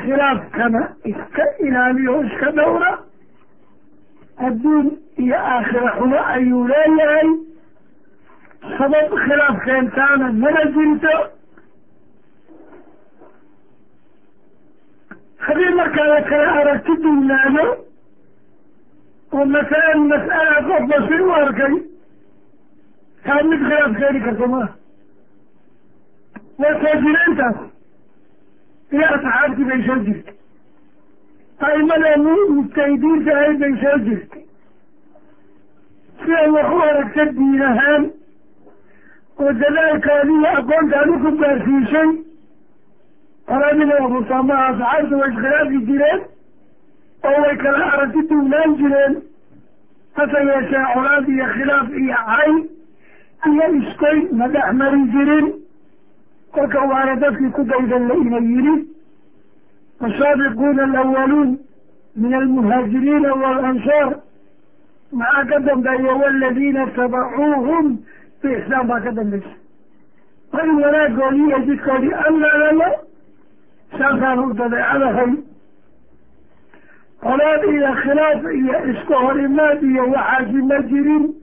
khilaafkana 0.00 0.82
iska 1.04 1.44
ilaaliyo 1.66 2.22
iska 2.24 2.50
dhowra. 2.56 2.92
Adduun 4.46 4.86
iyo 5.18 5.36
aakhira 5.38 5.92
xumo 5.98 6.18
ayuu 6.34 6.66
leeyahay. 6.68 7.28
Sabab 8.78 9.08
khilaaf 9.24 9.56
keentaana 9.64 10.32
mana 10.32 10.64
jirto. 10.74 11.14
Haddii 15.46 15.74
markaa 15.76 16.06
la 16.14 16.20
kala 16.22 16.48
aragti 16.60 16.92
duunaado 17.02 17.64
oo 19.32 19.44
masalan 19.54 20.00
mas'ala 20.10 20.56
qofba 20.68 20.96
si 21.08 21.16
u 21.26 21.30
arkay 21.40 21.74
taa 23.24 23.42
mid 23.48 23.60
khilaaf 23.68 23.92
keeni 24.00 24.20
karta 24.26 24.46
maaha. 24.46 24.68
Waa 26.58 26.74
soo 26.82 26.94
jireentaas 27.04 27.56
iyo 28.92 29.06
asxaabtii 29.14 29.64
bay 29.70 29.80
soo 29.86 29.98
jirtay. 30.06 30.34
A'imadeenu 31.66 32.32
mujtahidiinta 32.54 33.30
ahayd 33.36 33.58
bay 33.62 33.74
soo 33.82 33.98
jirtay. 34.06 34.42
Siday 36.22 36.48
wax 36.54 36.68
u 36.76 36.80
aragta 36.88 37.24
diin 37.36 37.62
ahaan? 37.70 38.02
Oo 39.38 39.52
dadaalkaadi 39.60 40.32
iyo 40.38 40.50
aqoontaadi 40.60 41.14
ku 41.24 41.30
gaarsiisay? 41.40 42.10
Qoladina 43.48 43.94
abusaamaha 44.04 44.66
asxaabta 44.72 45.16
way 45.20 45.30
iskhilaafi 45.32 45.78
jireen 45.88 46.20
oo 47.28 47.36
way 47.42 47.56
kala 47.62 47.84
aragti 47.94 48.22
duwnaan 48.30 48.76
jireen. 48.80 49.14
Hase 50.16 50.38
yeeshee 50.50 50.84
colaad 50.94 51.28
iyo 51.28 51.46
khilaaf 51.54 51.88
iyo 52.02 52.16
cay 52.28 52.52
iyo 53.50 53.66
iskoyn 53.80 54.20
ma 54.38 54.48
dhex 54.48 54.72
mari 54.80 55.00
jirin 55.14 55.46
kolka 56.52 56.80
waana 56.80 57.14
dadkii 57.16 57.50
ku 57.50 57.64
daydan 57.64 58.08
la 58.08 58.14
ina 58.14 58.38
yidhi 58.38 58.88
wasaabiquuna 60.00 60.82
alawaluun 60.84 61.58
min 62.16 62.34
almuhaajiriina 62.34 63.34
waalansaar 63.42 64.10
maxaa 65.12 65.44
ka 65.50 65.58
dambeeya 65.68 66.12
waladiina 66.22 66.86
tabacuuhum 66.96 67.96
biixsaan 68.42 68.86
baa 68.88 69.00
ka 69.00 69.10
dambaysa 69.12 69.54
waa 70.52 70.64
in 70.66 70.76
wanaagoodii 70.82 71.46
iyo 71.48 71.58
jidkoodii 71.66 72.12
allalalo 72.28 72.90
saasaan 73.98 74.38
u 74.38 74.52
dabeecadahay 74.54 75.32
colaad 77.22 77.62
iyo 77.74 77.92
khilaaf 78.02 78.42
iyo 78.60 78.76
iska 78.92 79.14
hor 79.24 79.40
imaad 79.40 79.82
iyo 79.82 80.04
waxaasi 80.10 80.62
ma 80.70 80.78
jirin. 80.90 81.34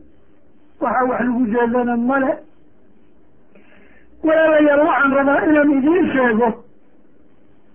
Waxa 0.82 1.04
wax 1.10 1.20
lagu 1.22 1.46
jeedana 1.46 1.98
male 1.98 2.34
walaalayaal 4.24 4.82
waxaan 4.88 5.12
rabaa 5.18 5.44
inaan 5.50 5.72
idiin 5.78 6.12
sheego. 6.14 6.50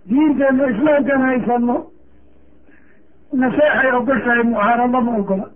Diinteena 0.08 0.66
islaamkan 0.72 1.20
haysano 1.26 1.76
naseexay 3.32 3.90
ogoshahay 3.98 4.42
mucaarado 4.42 5.00
ma 5.06 5.12
ogola. 5.18 5.46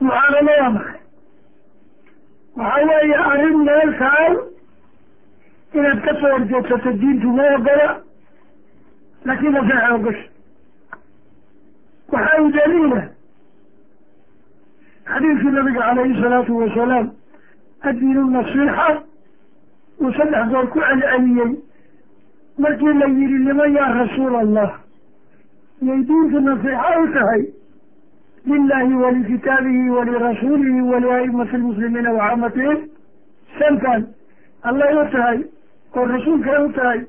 Mucaarado 0.00 0.52
waa 0.60 0.70
maxay? 0.70 1.00
Waxa 2.56 2.86
weeye 2.88 3.16
arrin 3.30 3.58
meel 3.66 3.92
taal 3.98 4.34
inaad 5.74 6.00
ka 6.04 6.12
soo 6.20 6.32
horjeedsato 6.34 6.92
diintu 7.00 7.28
ma 7.36 7.44
ogola 7.56 7.88
laakiin 9.24 9.52
naseexay 9.52 9.92
ogosha 9.94 10.26
waxaa 12.12 12.42
u 12.42 12.50
daliila 12.56 13.02
xadiidkii 15.12 15.52
nabiga 15.56 15.80
calayhi 15.86 16.20
salaatu 16.22 16.58
wasalaam 16.60 17.06
addiinu 17.88 18.26
nasiixa 18.30 18.88
uu 20.00 20.12
saddex 20.12 20.48
goor 20.50 20.66
ku 20.70 20.78
celceliyey. 20.80 21.52
Markii 22.58 22.92
la 22.98 23.06
yidhi 23.06 23.38
liman 23.46 23.72
yaa 23.74 23.92
rasuula 23.94 24.38
allah 24.38 24.70
yay 25.82 26.02
diintu 26.08 26.40
nasiixa 26.40 27.00
u 27.02 27.12
tahay. 27.14 27.42
Lilahi 28.46 28.94
walikitaabihi 28.94 29.90
walirasuulihi 29.90 30.80
waliaimati 30.80 31.56
lmuslimiina 31.56 32.12
wacamatihim 32.12 32.78
shantan 33.58 34.06
allay 34.62 34.94
u 35.02 35.04
tahay 35.12 35.38
oo 35.96 36.04
rasuulkay 36.06 36.64
u 36.64 36.72
tahay 36.72 37.00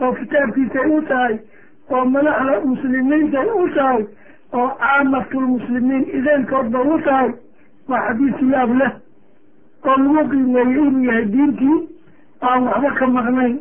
oo 0.00 0.12
kitaabkiisay 0.12 0.90
u 0.96 1.02
tahay 1.02 1.38
oo 1.90 2.04
madaxda 2.04 2.60
muslimiintay 2.60 3.46
u 3.62 3.68
tahay 3.74 4.04
oo 4.52 4.68
caamatulmuslimiin 4.82 6.04
idankoodba 6.18 6.80
u 6.82 6.98
tahay 7.04 7.30
waa 7.88 8.02
xadiis 8.08 8.42
yaab 8.52 8.70
leh 8.80 8.92
oo 9.84 9.96
lagu 9.96 10.28
qiimeeyey 10.30 10.76
inuu 10.86 11.04
yahay 11.04 11.24
diintii 11.24 11.78
aan 12.42 12.62
waxba 12.68 12.90
ka 12.98 13.06
maqnayn 13.06 13.54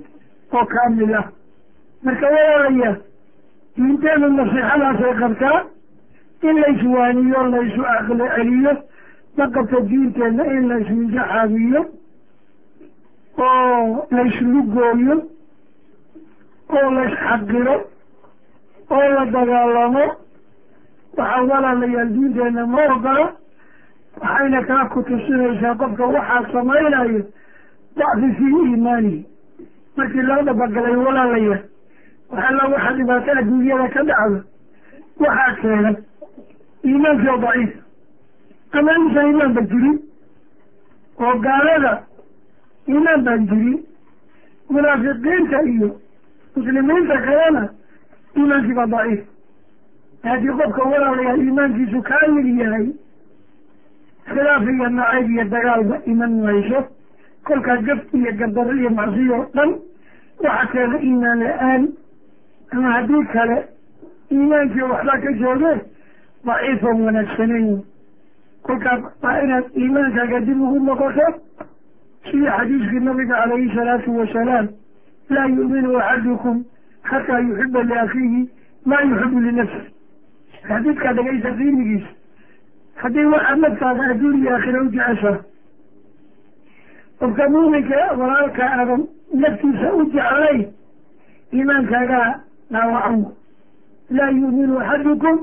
oo 0.54 0.66
kaamil 0.74 1.14
ah 1.22 1.26
marka 2.04 2.26
walaalayaa 2.36 2.96
diinteenu 3.78 4.28
nasiixadaasay 4.38 5.14
qabtaa 5.22 5.60
in 6.50 6.56
layswaaniyo 6.64 7.42
laysu 7.54 7.82
aqlo 7.96 8.26
celiyo 8.36 8.74
ma 9.38 9.46
qabto 9.56 9.80
diinteenna 9.90 10.44
in 10.56 10.68
laysminjaxaabiyo 10.72 11.82
oo 13.38 14.08
layslugooyo 14.18 15.16
oo 16.78 16.90
laysxaqiro 16.98 17.76
oo 18.98 19.06
la 19.16 19.26
dagaalamo 19.36 20.06
waxaa 21.18 21.44
walaalayaal 21.52 22.10
diinteenna 22.16 22.66
ma 22.74 22.82
ogola 22.96 23.28
waxayna 24.22 24.62
kaa 24.70 24.86
ku 24.94 25.04
tusinaysaa 25.04 25.76
qofka 25.84 26.06
waxaa 26.16 26.44
samaynayo 26.54 27.22
dacfi 27.98 28.30
fii 28.38 28.62
iimaanihi 28.72 29.26
markii 29.98 30.22
loo 30.30 30.42
dhabagalay 30.46 30.96
walaalayaal 30.96 31.64
waxalla 32.32 32.68
waxa 32.74 32.94
dhibaato 32.98 33.32
adduunyada 33.40 33.88
ka 33.94 34.04
dhacda. 34.04 34.40
Waxaa 35.20 35.56
keenay 35.62 35.96
iimaankii 36.86 37.30
oo 37.30 37.38
daciif. 37.38 37.72
Ama 38.72 38.92
insan 38.98 39.28
iimaan 39.28 39.54
ba 39.54 39.62
jirin 39.62 39.98
oo 41.20 41.34
gaalada 41.46 41.94
iimaan 42.88 43.24
baan 43.26 43.48
jirin 43.48 43.80
munaafiqiinta 44.70 45.62
iyo 45.74 45.90
muslimiinta 46.56 47.18
kalena 47.26 47.64
iimaankii 48.38 48.74
baa 48.80 48.88
daciif. 48.88 49.22
Haddii 50.24 50.56
qofka 50.62 50.84
walaalayaal 50.92 51.42
iimaankiisu 51.46 52.02
kaamil 52.10 52.50
yahay 52.60 52.88
khilaaf 54.32 54.64
iyo 54.76 54.90
nacayb 54.90 55.30
iyo 55.30 55.44
dagaalba 55.54 55.96
iman 56.06 56.34
mayso 56.46 56.80
kolkaa 57.48 57.78
gaf 57.88 58.00
iyo 58.14 58.32
gardaro 58.40 58.74
iyo 58.74 58.90
macsiyo 58.90 59.36
o 59.42 59.46
dhan 59.56 59.72
waxa 60.44 60.68
keena 60.72 60.98
iimaan 61.08 61.40
la'aan 61.44 61.88
ama 62.72 62.92
haddii 62.96 63.26
kale 63.34 63.58
iimaankii 64.32 64.82
waxbaa 64.92 65.20
ka 65.24 65.32
jooge 65.42 65.74
daciifan 66.46 67.02
wanaagsanayn 67.06 67.82
kolkaa 68.64 68.98
waa 69.24 69.42
inaad 69.44 69.66
iimaankaaga 69.78 70.40
dib 70.40 70.62
ugu 70.62 70.80
noqoto 70.86 71.28
sidii 72.30 72.50
xadiiskii 72.58 73.00
nabiga 73.08 73.36
calayhi 73.42 73.76
salaatu 73.76 74.18
wasalaam 74.20 74.68
laa 75.30 75.46
yu'minu 75.48 75.98
axadukum 76.00 76.64
xataa 77.10 77.40
yuxiba 77.40 77.84
liakhiihi 77.84 78.42
maa 78.86 79.02
yuxibu 79.10 79.40
linafsi 79.40 79.82
xadiidkaa 80.68 81.14
dhegaysa 81.14 81.52
qiimigiisa 81.58 82.12
haddii 83.04 83.26
waxaad 83.34 83.60
naftaada 83.66 84.04
adduun 84.14 84.42
iyo 84.42 84.54
aakhira 84.56 84.82
u 84.82 84.90
jeceshaa 84.96 85.38
qofka 87.22 87.50
muuminka 87.50 87.98
walaalka 88.20 88.64
aadan 88.78 89.02
naftiisa 89.44 89.94
u 90.00 90.06
jeclayn 90.14 90.64
iimaankaagaa 91.54 92.30
dhaawacan 92.72 93.26
laa 94.18 94.30
yu'minu 94.40 94.80
axadukum 94.80 95.38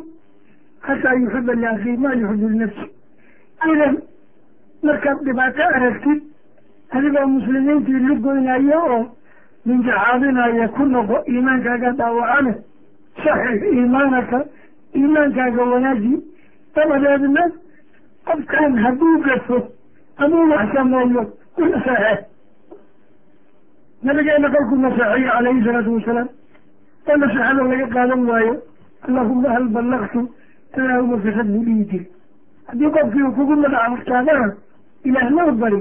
xataa 0.86 1.14
yuxiba 1.22 1.54
liakhiihi 1.60 1.96
maa 2.04 2.14
yuxibu 2.22 2.48
linafsi 2.48 2.86
idan 3.72 3.94
markaad 4.82 5.18
dhibaato 5.28 5.62
aragtid 5.76 6.20
adigoo 6.96 7.26
muslimiintii 7.36 8.00
lugoynaya 8.08 8.78
oo 8.90 9.00
minjaxaabinaya 9.66 10.68
ku 10.76 10.82
noqo 10.92 11.16
iimaankaaga 11.32 11.90
dhaawacane 12.00 12.52
saxiix 13.24 13.62
iimaanaka 13.72 14.38
iimaankaaga 14.96 15.62
wanaaji 15.72 16.14
dabadeedna 16.74 17.42
qofkan 18.28 18.78
hadduu 18.84 19.18
gafo 19.26 19.58
amuu 20.16 20.48
wax 20.50 20.72
sameeyo 20.74 21.24
nabigeena 24.02 24.50
kolkuu 24.50 24.76
naseexeeye 24.76 25.30
calayhi 25.30 25.64
salaatu 25.64 25.94
wasalaam. 25.94 26.28
Oo 27.08 27.16
naseexada 27.16 27.62
laga 27.70 27.86
qaadan 27.94 28.22
waayo 28.28 28.54
allahuma 29.06 29.48
hal 29.54 29.66
ballaqtu 29.74 30.20
allaahuma 30.76 31.18
fasad 31.24 31.46
buu 31.52 31.64
dhihi 31.64 31.84
jiri 31.90 32.06
haddii 32.68 32.90
qofkii 32.96 33.22
uu 33.22 33.32
kugu 33.38 33.54
madaxtaagana 33.56 34.54
ilaahna 35.04 35.52
bari 35.62 35.80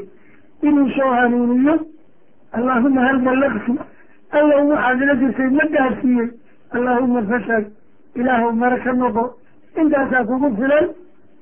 inuu 0.67 0.89
soo 0.95 1.11
hanuuniyo 1.17 1.75
allaahuma 2.57 3.01
hal 3.07 3.17
ballaqtu 3.28 3.73
alla 4.32 4.55
waxaad 4.69 5.01
ila 5.01 5.15
jirtay 5.21 5.49
ma 5.57 5.65
gaarsiiyey 5.73 6.30
allaahuma 6.75 7.21
fashal 7.30 7.63
ilaahu 8.15 8.51
mare 8.61 8.78
ka 8.84 8.93
noqo 8.93 9.23
intaasaa 9.82 10.25
kugu 10.25 10.55
filan 10.55 10.86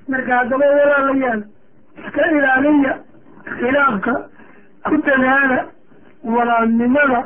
marka 0.08 0.32
haddaba 0.40 0.66
walaalayaal 0.80 1.42
iska 2.02 2.24
ilaaliya 2.38 2.94
khilaafka 3.46 4.14
ku 4.86 4.98
dadaala 5.06 5.60
walaalnimada 6.24 7.22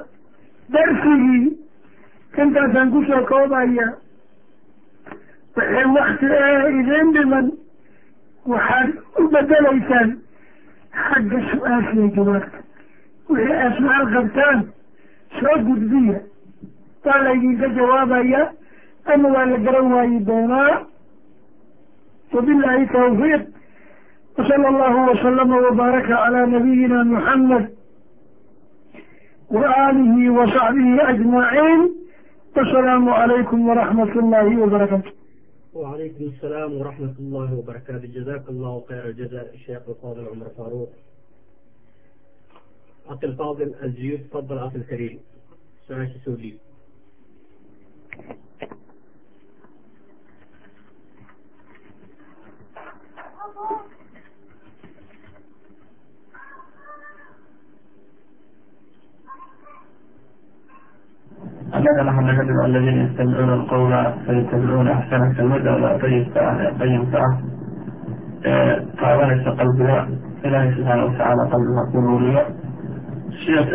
darsigii. 0.69 1.57
Intaasaan 2.39 2.91
ku 2.91 3.03
soo 3.07 3.25
koobaya 3.27 3.87
wixii 5.55 5.91
wakti 5.95 6.25
ee 6.25 6.69
idiin 6.79 7.11
dhiman. 7.13 7.47
Waxaad 8.45 8.89
u 9.19 9.27
bedelaysaan 9.33 10.09
xagga 11.03 11.39
su'aashiya 11.51 12.07
jawaabta. 12.15 12.59
Wixii 13.29 13.53
aad 13.63 13.73
su'aal 13.79 14.05
qabtaan 14.13 14.59
soo 15.39 15.57
gudbiya. 15.67 16.19
Waa 17.05 17.17
laydinka 17.23 17.67
jawaabaya 17.75 18.51
ama 19.13 19.27
waa 19.35 19.45
la 19.45 19.57
garan 19.57 19.91
waayi 19.93 20.19
doonaa? 20.25 20.85
Wabillahi 22.33 22.87
tawfiiq 22.93 23.43
wasala 24.38 24.66
allahu 24.72 24.98
wasalama 25.10 25.56
wabaaraka 25.66 26.08
calaa 26.08 26.46
nabiyina 26.46 27.04
muxamed 27.04 27.64
wa 29.50 29.66
aalihi 29.82 30.28
wa 30.36 30.46
saxbihi 30.54 31.00
ajmaciin 31.12 31.80
wasalaamu 32.56 33.10
calaykum 33.18 33.58
waraxmat 33.68 34.10
ullahi 34.22 34.56
wabarakatu 34.64 35.10
وعليكم 35.74 36.24
السلام 36.24 36.70
ورحمة 36.78 37.14
الله 37.18 37.48
وبركاته 37.58 38.06
جزاك 38.06 38.44
الله 38.48 38.84
خير 38.88 39.04
الجزاء 39.06 39.54
الشيخ 39.54 39.82
الفاضل 39.88 40.24
عمر 40.30 40.48
فاروق 40.58 40.90
أخي 43.10 43.26
الفاضل 43.26 43.74
الزيوت 43.82 44.20
تفضل 44.30 44.58
أخي 44.58 44.76
الكريم 44.78 45.18
سؤال 45.88 46.10
سوري 46.24 46.58
أنك 61.88 62.06
نحن 62.06 62.24
نجد 62.26 62.50
الذين 62.64 63.06
يستمعون 63.06 63.50
القول 63.52 64.06
فيتبعون 64.26 64.88
أحسنه 64.88 65.32
كالمدى 65.32 65.68
ولا 65.70 65.96
طيب 65.98 66.26
ساعة 66.34 66.78
طيب 66.80 67.04
ساعة 67.12 67.38
قابلت 69.00 69.48
قلبها 69.48 70.08
إلهي 70.44 70.74
سبحانه 70.74 71.04
وتعالى 71.04 71.42
قلبها 71.42 71.82
قرورية 71.94 72.46
شيخ 73.46 73.68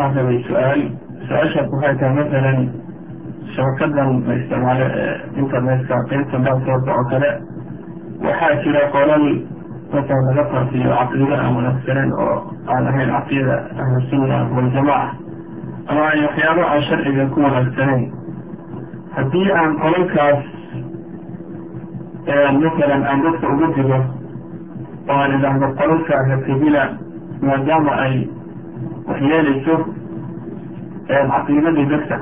هذا 0.00 0.42
سؤال 0.48 0.90
سؤال 1.28 1.52
شيخ 1.52 1.66
وحيث 1.74 2.02
مثلا 2.02 2.68
شبكتنا 3.56 4.22
استعمال 4.44 4.82
إنترنت 5.38 5.86
كقيمة 5.88 6.38
بعض 6.44 6.58
صوت 6.66 6.88
وكذا 6.88 7.40
وحاكي 8.24 8.78
قولان 8.92 9.42
مثلا 9.94 10.32
ذكر 10.36 10.66
في 10.66 10.92
عقيدة 10.92 11.46
أو 11.46 11.60
نفسنا 11.60 12.14
أو 12.18 12.42
على 12.68 12.90
هي 12.90 13.04
العقيدة 13.04 13.54
أهل 13.54 13.96
السنة 14.02 14.56
والجماعة 14.56 15.12
ama 15.89 16.01
ay 16.13 16.19
waxyaabo 16.25 16.61
aan 16.71 16.81
sharciga 16.89 17.23
ku 17.33 17.37
wanaagsanayn 17.45 18.03
haddii 19.15 19.47
aan 19.59 19.71
qolalkaas 19.83 20.41
masalan 22.63 23.01
aan 23.09 23.19
dadka 23.25 23.45
uga 23.53 23.67
digo 23.77 23.99
oo 25.09 25.17
aan 25.23 25.31
idhaahdo 25.37 25.67
qolalka 25.79 26.15
rakabila 26.31 26.83
maadaama 27.47 27.91
ay 28.05 28.15
waxyeelayso 29.09 29.75
caqiidadii 31.09 31.87
dadka. 31.93 32.17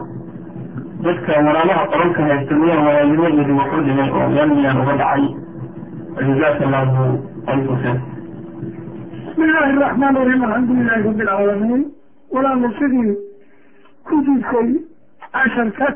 Dadka 1.05 1.31
walaalaha 1.47 1.83
qolalka 1.93 2.21
haysta 2.29 2.53
miyaan 2.61 2.85
walaalnimadeedi 2.87 3.51
wax 3.59 3.69
u 3.77 3.81
dhimay 3.87 4.09
oo 4.17 4.27
meel 4.35 4.49
miyaan 4.57 4.77
uga 4.83 4.93
dhacay? 5.01 5.23
Jazaaka 6.27 6.63
allahu 6.67 7.03
alfu 7.51 7.73
khayr 7.83 7.97
bismi 9.27 9.43
illaahi 9.49 9.73
araxmaan 9.77 10.15
iraxiim 10.15 10.43
alxamdulilahi 10.47 11.03
rabbi 11.07 11.21
alcaalamiin 11.27 11.81
walaala 12.35 12.69
sidii 12.79 13.11
kujidkay 14.09 14.69
casharka 15.33 15.87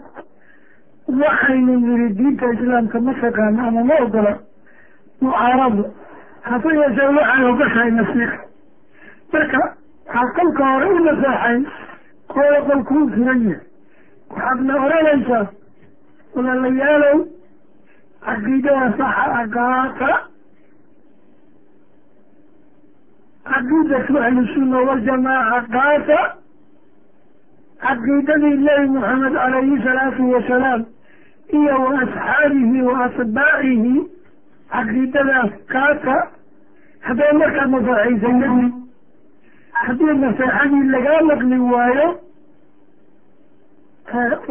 waxaynu 1.21 1.73
yiri 1.85 2.07
diinta 2.17 2.45
islaamka 2.53 2.99
ma 2.99 3.13
taqaana 3.21 3.67
ama 3.67 3.83
ma 3.89 3.95
ogola. 4.05 4.33
Mucaarado 5.21 5.83
hase 6.41 6.69
yeeshee 6.79 7.09
waxay 7.17 7.45
ogashahay 7.51 7.91
nasiixa 7.91 8.39
marka 9.33 9.59
waxaa 10.07 10.31
kolka 10.37 10.63
hore 10.73 10.87
u 10.95 10.99
naseexayn 11.07 11.65
kooda 12.33 12.59
qolkuu 12.69 13.03
furan 13.13 13.41
yahay 13.49 13.59
waxaadna 14.29 14.73
oranaysaa 14.85 15.45
walaalayaalow 16.35 17.17
caqiidada 18.25 18.87
saxa 18.97 19.25
aqaata 19.41 20.09
caqiidatu 23.51 24.17
ahlisunna 24.25 24.77
waljamaaca 24.87 25.61
qaata 25.75 26.19
caqiidadii 27.85 28.57
nebi 28.65 28.87
moxamed 28.95 29.33
calayhi 29.41 29.77
salaatu 29.85 30.29
wasalaam 30.33 30.81
iyo 31.59 31.75
wa 31.83 31.91
asxaabihi 32.03 32.81
wa 32.89 32.95
atbaacihi 33.05 33.95
caqiidadaas 34.73 35.51
qaata 35.73 36.17
hadday 37.07 37.31
markaa 37.41 37.65
naseexaysanadi 37.73 38.67
haddii 39.83 40.17
naseexadii 40.23 40.83
lagaa 40.95 41.21
maqli 41.31 41.59
waayo 41.73 42.07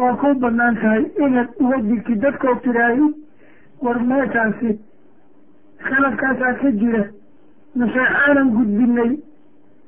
waa 0.01 0.13
ku 0.21 0.33
bannaan 0.43 0.75
tahay 0.81 1.03
inaad 1.25 1.49
uga 1.59 1.77
digti 1.89 2.15
dadkoo 2.23 2.55
tiraahi 2.65 3.07
war 3.81 3.99
meeshaasi 4.11 4.71
khalafkaasaa 5.89 6.53
ka 6.61 6.71
jira 6.81 7.03
naseexaanan 7.75 8.49
gudbinay 8.57 9.11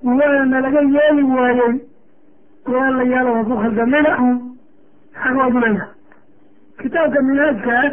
waana 0.03 0.45
nalaga 0.53 0.81
yeeli 0.95 1.23
waayey 1.23 1.73
walaalayaal 2.65 3.27
waa 3.33 3.43
ku 3.43 3.55
khaldamina 3.61 4.11
xagood 5.23 5.53
leeyahay 5.63 5.89
kitaabka 6.81 7.21
minhaajkaa 7.21 7.83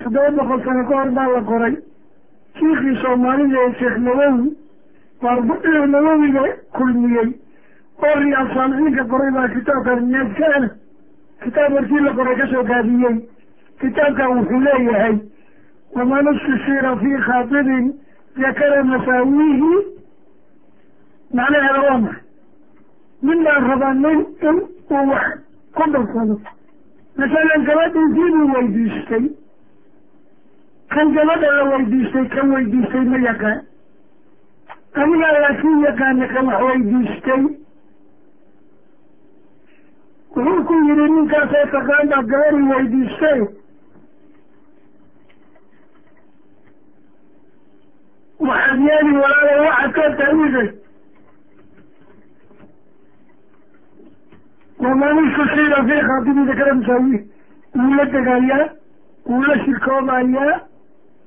toddoba 0.00 0.30
boqol 0.36 0.60
sano 0.64 0.82
ka 0.88 0.94
hor 1.00 1.10
baa 1.16 1.28
la 1.34 1.40
qoray. 1.50 1.74
Shiikhii 2.58 2.96
soomaalida 3.02 3.58
ee 3.66 3.72
sheekh 3.78 3.96
nawowi 3.98 4.56
arbaciin 5.32 5.90
nawowiga 5.90 6.42
kulmiyey. 6.76 7.28
Oo 8.02 8.14
riyaad 8.20 8.48
saalixiinka 8.54 9.04
qoray 9.12 9.30
baa 9.36 9.48
kitaabka 9.54 9.96
minhaajkaana 9.96 10.68
kitaab 11.44 11.72
markii 11.72 12.00
la 12.06 12.12
qoray 12.18 12.36
ka 12.36 12.46
soo 12.52 12.64
gaabiyey 12.64 13.16
kitaabkan 13.80 14.36
wuxuu 14.38 14.60
leeyahay 14.66 15.16
waman 15.94 16.26
istishira 16.34 16.96
fii 16.96 17.18
khaatibin 17.26 17.86
dakara 18.36 18.84
masaawiihi. 18.84 19.72
Macnaheeda 21.34 21.80
waa 21.88 21.98
maxay 21.98 22.19
nin 23.22 23.44
baan 23.44 23.68
rabaa 23.70 23.94
nin 23.94 24.20
in 24.48 24.56
uu 24.90 25.04
wax 25.10 25.26
ku 25.74 25.90
darsado 25.92 26.36
masalan 27.16 27.64
gabadhiisii 27.68 28.30
buu 28.36 28.52
weydiistay 28.54 29.24
kan 30.94 31.12
gabadha 31.16 31.50
la 31.56 31.64
weydiistay 31.70 32.24
kan 32.34 32.50
weydiistay 32.54 33.04
ma 33.10 33.18
yaqaan. 33.26 33.60
Anigaa 34.94 35.32
laakiin 35.42 35.80
yaqaana 35.86 36.26
kan 36.34 36.46
wax 36.46 36.62
weydiistay. 36.68 37.42
Wuxuu 40.34 40.64
ku 40.66 40.74
yidhi 40.88 41.06
ninkaasoo 41.14 41.66
taqaan 41.74 42.08
baa 42.10 42.22
gabadhi 42.32 42.62
weydiistay. 42.72 43.40
Waxaad 48.48 48.80
yeeli 48.88 49.12
walaalo 49.22 49.62
waxaad 49.68 49.92
ka 49.94 50.04
tawiday 50.18 50.68
waman 54.80 55.18
istusira 55.28 55.84
fii 55.88 56.00
khaatibi 56.08 56.44
dakara 56.50 56.74
masaawi 56.74 57.18
wuu 57.76 57.94
la 57.98 58.04
degayaa 58.14 58.68
wuu 59.26 59.42
la 59.48 59.58
shirkoobayaa 59.64 60.60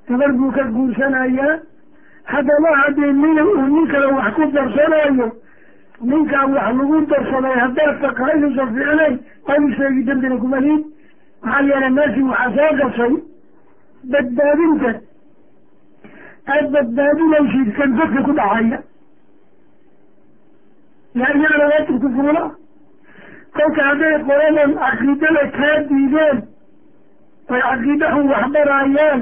gabar 0.10 0.32
buu 0.40 0.52
ka 0.52 0.64
guursanayaa 0.64 1.60
haddaba 2.34 2.76
haddii 2.82 3.12
nin 3.22 3.40
uu 3.42 3.68
nin 3.74 3.88
kale 3.92 4.06
wax 4.18 4.34
ku 4.36 4.46
darsanayo 4.56 5.28
ninkaan 6.02 6.54
wax 6.58 6.76
lagu 6.80 7.02
darsaday 7.12 7.56
haddaad 7.64 8.02
taqaa 8.02 8.32
inuusan 8.38 8.74
fiicnayn 8.76 9.20
waa 9.48 9.56
inu 9.58 9.76
sheegi 9.78 10.04
dembina 10.10 10.38
kumaliin 10.38 10.82
maxaa 11.44 11.62
yeelay 11.70 11.90
meeshii 11.98 12.24
waxaa 12.32 12.56
soo 12.58 12.76
gashay 12.82 13.14
badbaadinta 14.14 14.92
aada 16.48 16.70
badbaadinaysid 16.78 17.70
kan 17.78 17.96
dadka 18.00 18.24
ku 18.28 18.32
dhacaya 18.40 18.80
yaa 21.22 21.34
iyagana 21.38 21.66
waajibku 21.72 22.10
fuula 22.18 22.44
kolka 23.58 23.82
hadday 23.90 24.16
qoladan 24.30 24.72
caqiidada 24.84 25.44
kaa 25.58 25.78
diideen 25.90 26.38
ay 27.54 27.62
caqiidahan 27.68 28.26
waxbarayaan 28.34 29.22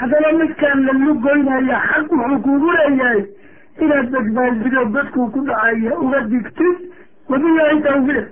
haddana 0.00 0.30
midkaan 0.40 0.78
la 0.86 0.92
lugoynaya 1.04 1.78
xaq 1.90 2.08
wuxuu 2.20 2.38
kuugu 2.46 2.70
leeyahay 2.78 3.20
inaad 3.84 4.06
badbaadido 4.14 4.82
dadkuu 4.96 5.26
ku 5.34 5.40
dhacaya 5.50 5.92
uga 6.04 6.20
digtid 6.32 6.76
wabilaahi 7.30 7.82
tawfiiq 7.86 8.26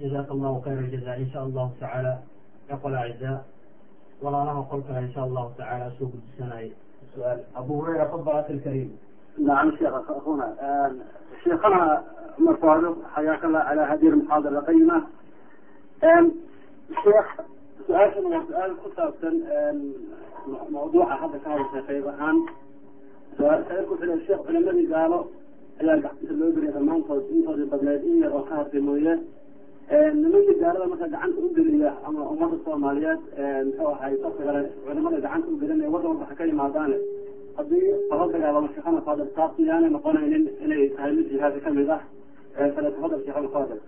jazaaka 0.00 0.30
allahu 0.36 0.60
khayra 0.64 0.82
jaza 0.94 1.12
insha 1.24 1.38
allahu 1.46 1.70
tacaala 1.80 2.14
yaqol 2.70 2.94
acizaa 3.02 3.38
walaalaha 4.22 4.62
qolka 4.72 5.00
insha 5.06 5.20
allahu 5.28 5.54
tacaala 5.58 5.90
soo 5.98 6.08
gudbisanay 6.14 6.66
su'aal 7.14 7.40
abu 7.60 7.72
hurayra 7.80 8.06
fadl 8.12 8.28
akil 8.40 8.60
kariim 8.66 8.90
نعم 9.39 9.71
شيخ 9.71 9.93
أخونا 10.11 10.47
آه، 10.61 10.91
شيخنا 11.43 12.03
عمر 12.39 12.53
فاروق 12.57 12.97
حياك 13.15 13.45
الله 13.45 13.59
على 13.59 13.81
هذه 13.81 14.07
المحاضرة 14.07 14.59
القيمة 14.59 15.03
آم، 16.03 16.31
شيخ 17.03 17.27
سؤال 17.87 18.25
هو 18.25 18.41
سؤال 18.49 18.71
كتابة 18.85 19.33
موضوع 20.69 21.25
هذا 21.25 21.39
كان 21.45 21.57
شيخ 21.73 21.89
الآن 21.89 22.45
سؤال 23.37 23.65
سألكم 23.69 23.95
في 23.97 24.03
الشيخ 24.03 24.39
علماء 24.47 24.93
قالوا 24.93 25.23
ayaa 25.81 25.95
gacanta 26.03 26.33
loo 26.39 26.49
geliya 26.55 26.71
dhammaantood 26.75 27.23
intooda 27.35 27.65
badneed 27.71 28.03
in 28.09 28.15
yar 28.23 28.31
oo 28.37 28.41
ka 28.49 28.53
hartay 28.59 28.81
mooye 28.87 29.13
nimankii 30.21 30.55
gaalada 30.61 30.85
marka 30.91 31.07
gacanta 31.13 31.39
u 31.45 31.49
geliya 31.57 31.91
ama 32.07 32.21
ummadda 32.33 32.57
soomaaliyeed 32.65 33.21
muxuu 33.67 33.87
ahay 33.95 34.13
dadka 34.23 34.41
kale 34.47 34.61
culimada 34.85 35.17
gacanta 35.25 35.47
u 35.53 35.55
gelinaya 35.61 35.89
wadda 35.93 36.07
walba 36.11 36.25
ha 36.29 36.35
ka 36.39 36.43
yimaadaane 36.49 36.97
haddii 37.56 37.90
lala 38.10 38.26
dagaalamo 38.32 38.68
sheekana 38.74 39.00
fadal 39.06 39.28
taas 39.36 39.52
miyaanay 39.58 39.90
noqonaynin 39.96 40.44
inay 40.64 40.88
tahay 40.96 41.12
mid 41.16 41.26
jihaadi 41.32 41.60
ka 41.64 41.70
mid 41.70 41.90
ah 41.96 42.00
kale 42.74 42.90
tafadal 42.94 43.20
sheekana 43.24 43.48
fadal 43.54 43.80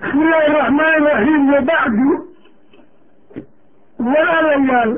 bismi 0.00 0.22
illaahi 0.24 0.52
raxmaani 0.60 1.04
raxiim 1.08 1.42
wabacdu 1.54 2.08
walaalayaal 4.12 4.92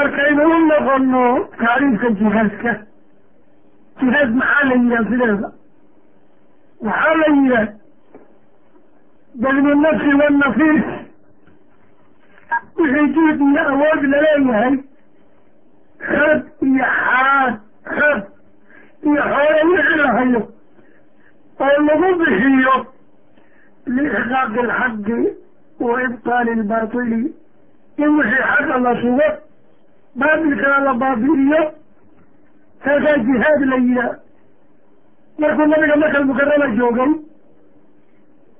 markaynu 0.00 0.42
u 0.54 0.58
noqono 0.70 1.24
taariifka 1.62 2.08
jihaadka 2.20 2.72
jihaad 4.00 4.30
maxaa 4.40 4.64
la 4.68 4.74
yidhaha 4.74 5.04
sideeda? 5.10 5.48
Waxaa 6.86 7.14
la 7.22 7.28
yidhaah 7.36 7.68
badlu 9.42 9.74
nafsi 9.84 10.12
wixii 12.82 13.12
juhd 13.16 13.40
iyo 13.50 13.62
awood 13.72 14.02
la 14.12 14.18
leeyahay 14.24 14.74
xoog 16.10 16.42
iyo 16.68 16.84
xaad 17.02 17.54
xoog 17.96 18.22
iyo 19.08 19.22
xoolo 19.32 19.60
wixii 19.72 20.00
la 20.04 20.12
hayo 20.16 20.42
oo 21.64 21.76
lagu 21.86 22.08
bixiyo 22.20 22.74
liixqaaqi 23.94 24.58
alxaqi 24.66 25.20
wa 25.80 26.02
ibtaali 26.06 26.50
albaatili 26.58 27.22
in 28.02 28.08
wixii 28.18 28.44
xaqa 28.50 28.78
la 28.86 28.92
sugo 29.02 29.28
baatilkana 30.20 30.78
la 30.86 30.92
baabi'iyo 31.02 31.62
taasaa 32.84 33.16
jihaad 33.26 33.60
la 33.72 33.76
yihaa 33.86 34.14
markuu 35.38 35.66
nabiga 35.72 35.96
makal 36.02 36.24
mukarama 36.30 36.66
joogay 36.76 37.12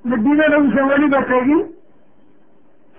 madiinada 0.04 0.58
uusan 0.60 0.88
weliba 0.90 1.20
tegin 1.30 1.60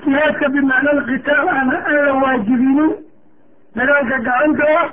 jihaadka 0.05 0.49
bimacna 0.55 0.91
alqitaal 0.97 1.47
ana 1.49 1.77
aan 1.85 2.05
la 2.07 2.13
waajibinin 2.23 2.91
dagaalka 3.75 4.17
gacanta 4.27 4.65
ah 4.81 4.87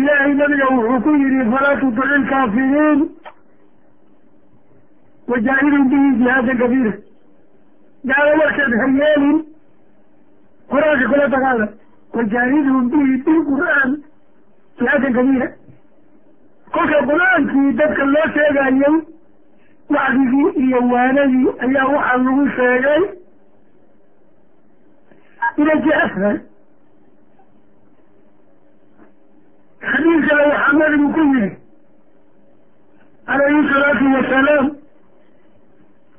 ilaahay 0.00 0.34
nabiga 0.40 0.66
wuxuu 0.76 1.00
ku 1.04 1.10
yihi 1.22 1.44
falaa 1.52 1.76
tudici 1.80 2.14
ilkaafiriin 2.18 3.00
wajaahidin 5.28 5.84
bihi 5.90 6.08
jihaadan 6.18 6.58
kabiira 6.62 6.92
gaalo 8.10 8.36
markeed 8.42 8.72
ha 8.80 8.86
yeelin 9.00 9.38
qur'aanka 10.72 11.06
kula 11.12 11.28
dagaala. 11.34 11.66
Wajaahidhum 12.16 12.84
bihi 12.92 13.14
bilqur'aan 13.26 13.90
jihaadan 14.80 15.12
kabiira 15.18 15.48
kolka 16.76 16.98
qur'aankii 17.10 17.72
dadka 17.80 18.04
loo 18.14 18.26
sheegayay 18.36 18.94
wacdigii 19.96 20.48
iyo 20.64 20.80
waanadii 20.92 21.48
ayaa 21.66 21.86
waxaa 21.94 22.16
lagu 22.26 22.44
sheegay 22.58 23.02
inay 25.58 25.78
jihaad 25.84 26.10
tahay 26.14 26.38
xadiid 29.90 30.22
kale 30.28 30.42
waxaa 30.50 30.72
nabigu 30.78 31.08
ku 31.14 31.20
yidhi 31.32 31.50
calayhi 33.26 33.62
salaatu 33.72 34.04
wasalaam 34.14 34.66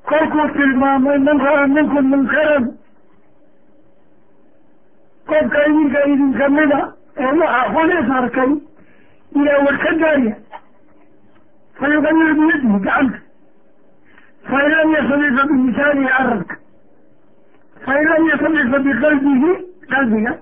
kolkuu 0.10 0.48
tilmaamay 0.58 1.18
man 1.28 1.38
ra'a 1.48 1.68
minkum 1.76 2.06
munkaran 2.14 2.66
qofka 5.30 5.60
idinka 5.70 6.00
idinka 6.14 6.50
mida 6.58 6.82
ee 7.18 7.32
waxaa 7.42 7.70
xun 7.74 7.92
is 8.00 8.10
arkay 8.20 8.52
ilaa 9.40 9.60
war 9.66 9.78
ka 9.84 9.92
gaarya 10.02 10.36
fa 11.80 11.86
yuqayiru 11.94 12.34
biyadihi 12.40 12.80
gacanta 12.86 13.20
fain 14.50 14.70
lam 14.76 14.92
yastadifa 14.98 15.44
bilisaanihi 15.52 16.10
carabka 16.18 16.56
fain 17.86 18.04
lam 18.12 18.24
yastadifa 18.32 18.80
biqalbihi 18.86 19.52
qalbiga 19.94 20.34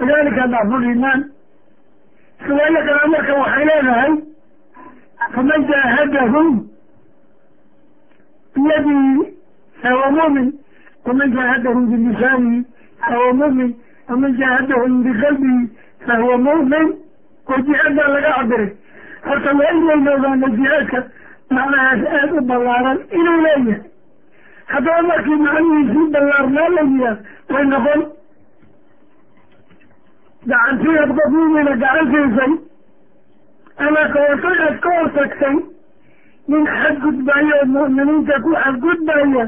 wadalika 0.00 0.46
dacfu 0.54 0.76
liimaan 0.84 1.20
riwaayo 2.48 2.80
kale 2.86 3.08
marka 3.14 3.34
waxay 3.42 3.64
leedahay 3.70 4.12
faman 5.34 5.66
jaahadahum 5.70 6.48
biyadihi 8.54 9.32
fahuwa 9.82 10.10
mumin 10.18 10.48
waman 11.06 11.32
jaahadahum 11.36 11.86
bilisaanihi 11.90 12.60
fahuwa 13.00 13.32
mumin 13.40 13.70
waman 14.08 14.36
jaahadahum 14.40 15.02
biqalbihi 15.06 15.68
fahuwa 16.06 16.38
mumin 16.46 16.86
oo 17.50 17.58
jihaad 17.66 17.94
baa 17.98 18.08
laga 18.14 18.32
cabiray 18.36 18.70
horta 19.28 19.50
waa 19.58 19.72
inayna 19.78 20.14
ogaano 20.16 20.48
jihaadka 20.58 20.98
macnahaas 21.56 22.00
aada 22.18 22.32
u 22.40 22.44
ballaaran 22.50 22.98
inuu 23.18 23.40
leeyahay 23.46 23.80
haddaba 24.72 25.02
markii 25.08 25.36
macnihiisii 25.46 26.06
ballaarnaa 26.14 26.68
la 26.76 26.82
yihaa 26.90 27.16
way 27.54 27.64
noqon. 27.72 28.00
Gacantiyaad 30.50 31.10
qof 31.18 31.30
mumina 31.34 31.74
gacan 31.82 32.06
siisay 32.12 32.52
ama 33.86 34.02
kahortagaad 34.14 34.76
ka 34.84 34.90
hortagtay 34.98 35.56
nin 36.48 36.64
xadgudbaayo 36.80 37.54
oo 37.60 37.66
mu'miniinta 37.74 38.34
ku 38.44 38.50
xadgudbaya 38.62 39.44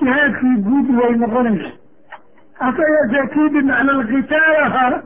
jihaadkii 0.00 0.56
guud 0.66 0.88
way 0.98 1.12
noqonaysa. 1.22 1.70
Hase 2.60 2.82
yeeshee 2.94 3.48
bimacna 3.54 3.92
alkitaal 3.98 4.56
ahaa 4.66 5.02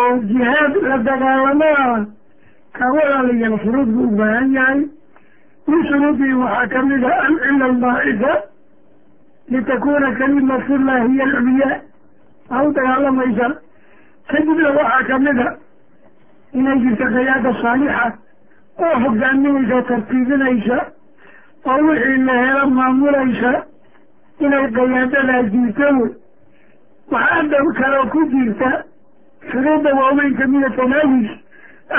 oo 0.00 0.12
jihaad 0.30 0.74
la 0.88 0.96
dagaalamo 1.08 1.70
ah 1.84 2.00
ka 2.78 2.84
walaalayaal 2.96 3.58
shuruud 3.64 3.88
buu 3.96 4.08
u 4.12 4.16
baahan 4.18 4.52
yahay 4.58 4.80
min 5.66 5.84
shuruudihi 5.88 6.34
waxaa 6.42 6.66
ka 6.72 6.82
mid 6.88 7.04
a 7.04 7.12
an 7.26 7.34
cila 7.44 7.64
almaa'ida 7.70 8.32
litakuna 9.50 10.10
kalimatullahi 10.18 11.08
hiya 11.12 11.24
alculyaa 11.24 11.76
aa 12.50 12.62
u 12.68 12.72
dagaalamaysa 12.78 13.48
kadibna 14.32 14.70
waxaa 14.78 15.02
ka 15.08 15.18
mid 15.26 15.38
a 15.46 15.56
inay 16.60 16.78
jirto 16.84 17.04
qiyaada 17.14 17.52
saalixa 17.62 18.04
oo 18.86 18.94
hogaaminaysa 19.04 19.82
tartiibinaysa 19.90 20.78
oo 21.72 21.78
wixii 21.88 22.18
la 22.28 22.34
helo 22.44 22.70
maamulaysa 22.70 23.52
inay 24.40 24.66
qiyaadadaa 24.76 25.42
jirto. 25.54 25.88
Wey 25.98 26.10
waxaa 27.12 27.42
dab 27.52 27.66
kaloo 27.80 28.06
ku 28.12 28.26
jirta 28.34 28.70
shuruudda 29.50 29.94
waaweyn 30.00 30.34
kamida 30.40 30.70
tanaawis 30.76 31.30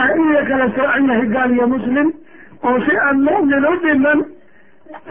ah 0.02 0.08
in 0.20 0.32
la 0.34 0.42
kala 0.50 0.70
soocan 0.78 1.08
yahay 1.10 1.28
gaal 1.36 1.52
iyo 1.58 1.68
muslim 1.74 2.08
oo 2.64 2.80
si 2.86 2.98
aan 2.98 3.22
mu'min 3.28 3.66
u 3.72 3.76
dhiman 3.84 4.26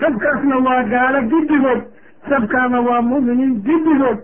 sabkaasna 0.01 0.57
waa 0.67 0.83
gaalo 0.93 1.21
giddigood 1.33 1.83
sabkaana 2.29 2.81
waa 2.81 3.03
mu'miniin 3.03 3.55
giddigood 3.67 4.19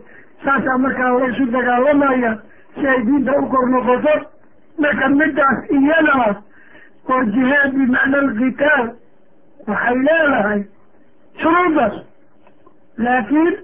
saasaa 0.44 0.78
markaa 0.78 1.12
laysu 1.18 1.46
dagaalamaya 1.56 2.32
si 2.74 2.86
ay 2.86 3.02
diinta 3.06 3.32
u 3.40 3.46
kor 3.48 3.68
noqoto 3.70 4.14
marka 4.78 5.08
midaas 5.08 5.58
iyada 5.70 6.14
oo 7.08 7.22
jihaad 7.34 7.72
bimacna 7.78 8.18
alkitaal 8.18 8.86
waxay 9.68 9.96
leedahay 10.06 10.62
shuruuddaas 11.42 11.94
laakiin 12.98 13.54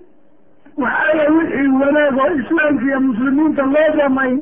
waxaala 0.84 1.24
wixii 1.36 1.68
wanaag 1.82 2.16
oo 2.24 2.30
islaamka 2.40 2.84
iyo 2.84 3.00
muslimiinta 3.00 3.62
loo 3.62 3.88
damay 3.96 4.38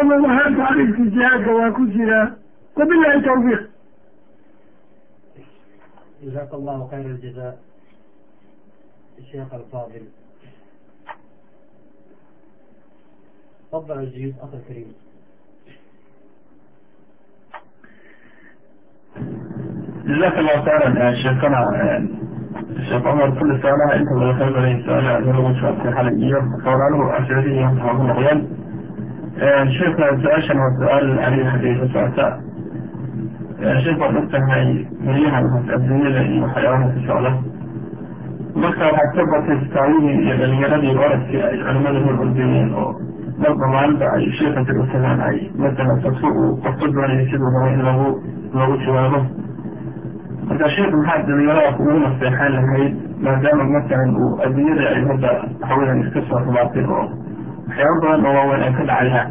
ama 0.00 0.14
wahaan 0.24 0.56
taariifki 0.56 1.02
jihaadka 1.14 1.50
waa 1.54 1.70
ku 1.70 1.86
jiraa. 1.86 2.30
Wabilahi 2.76 3.20
tawfiiq 3.22 3.60
جزاك 6.25 6.53
الله 6.53 6.87
خير 6.91 7.05
الجزاء 7.05 7.59
الشيخ 9.19 9.53
الفاضل 9.53 10.01
تفضل 13.71 13.99
الجيوش 13.99 14.33
أخ 14.41 14.49
الكريم 14.53 14.93
جزاك 20.05 20.37
الله 20.37 20.61
خيرا 20.65 21.13
شيخنا 21.13 21.59
الشيخ 22.77 23.05
عمر 23.07 23.39
كل 23.39 23.61
سؤالها 23.61 23.95
انت 23.95 24.11
ولا 24.11 24.33
خير 24.33 24.59
لي 24.59 24.83
سؤال 24.85 25.29
هو 25.35 25.53
شوف 25.53 25.87
حال 25.95 26.07
iyo 26.23 26.39
xoolaluhu 26.63 27.11
asiradihi 27.17 27.63
waxaa 27.63 27.95
ku 27.97 28.03
noqdeen 28.09 28.39
sheekha 29.77 30.07
su-aashan 30.21 30.57
waa 30.63 30.75
su-aal 30.79 31.07
aniga 31.25 32.44
xaggaysa 33.60 33.80
socota 33.80 33.80
sheekh 33.84 33.98
waad 34.02 34.16
og 34.20 34.28
tahay 34.30 34.66
milyahan 35.06 35.44
adduunyada 35.76 36.20
iyo 36.30 36.42
waxyaabaha 36.46 36.86
ku 36.94 37.00
socda 37.08 37.32
marka 38.62 38.84
waxaad 38.96 39.14
ka 39.16 39.22
batay 39.32 39.56
fitaawihii 39.62 40.16
iyo 40.24 40.34
dhalinyaradii 40.40 40.96
oradkii 41.04 41.42
ay 41.48 41.56
culimada 41.66 41.98
hor 42.06 42.16
ordayeen 42.24 42.70
oo 42.82 42.90
marba 43.42 43.66
maalinta 43.74 44.06
ay 44.16 44.24
sheekha 44.38 44.60
jir 44.68 44.78
u 44.80 44.86
tagaan 44.92 45.20
ay 45.28 45.36
masalan 45.64 45.98
sabso 46.04 46.26
uu 46.40 46.52
qofka 46.64 46.86
doonaya 46.96 47.24
siduu 47.30 47.50
rabo 47.56 47.68
in 47.74 47.82
lagu 47.88 48.08
loogu 48.58 48.76
jawaabo 48.86 49.20
marka 50.48 50.66
sheekh 50.76 50.92
maxaad 51.00 51.26
dhalinyarada 51.30 51.72
kugu 51.76 51.98
naseexan 52.04 52.52
lahayd 52.58 52.92
maadaama 53.26 53.64
masalan 53.76 54.10
uu 54.22 54.30
adduunyada 54.46 54.84
ay 54.94 55.02
hadda 55.10 55.30
waxaweyan 55.60 56.00
iska 56.04 56.20
soo 56.30 56.40
rubaatay 56.48 56.84
oo 56.96 57.04
waxyaaba 57.68 57.96
badan 58.04 58.26
oo 58.30 58.34
waaweyn 58.38 58.62
ay 58.68 58.72
ka 58.78 58.82
dhacayaan 58.90 59.28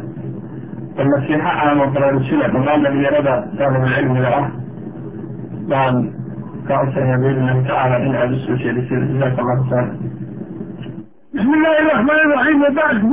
nasiixo 1.04 1.38
caamo 1.44 1.84
baraarujina 1.94 2.48
dhammaan 2.54 2.82
dhalinyarada 2.84 3.34
daalibulcilmiga 3.58 4.30
ah. 4.40 4.46
Baan 5.70 5.96
ka 6.66 6.74
codsanaya 6.80 7.18
biidnillahi 7.22 7.62
tacaala 7.66 7.96
in 8.06 8.14
aada 8.14 8.34
u 8.36 8.38
soo 8.46 8.56
jeedisay. 8.62 9.00
Jazaaka 9.20 9.40
allahu 9.42 9.64
khayra 9.70 9.92
bismi 11.36 11.54
illaahi 11.58 11.84
raxmaan 11.90 12.20
iraxiim 12.26 12.60
wabacdu 12.66 13.12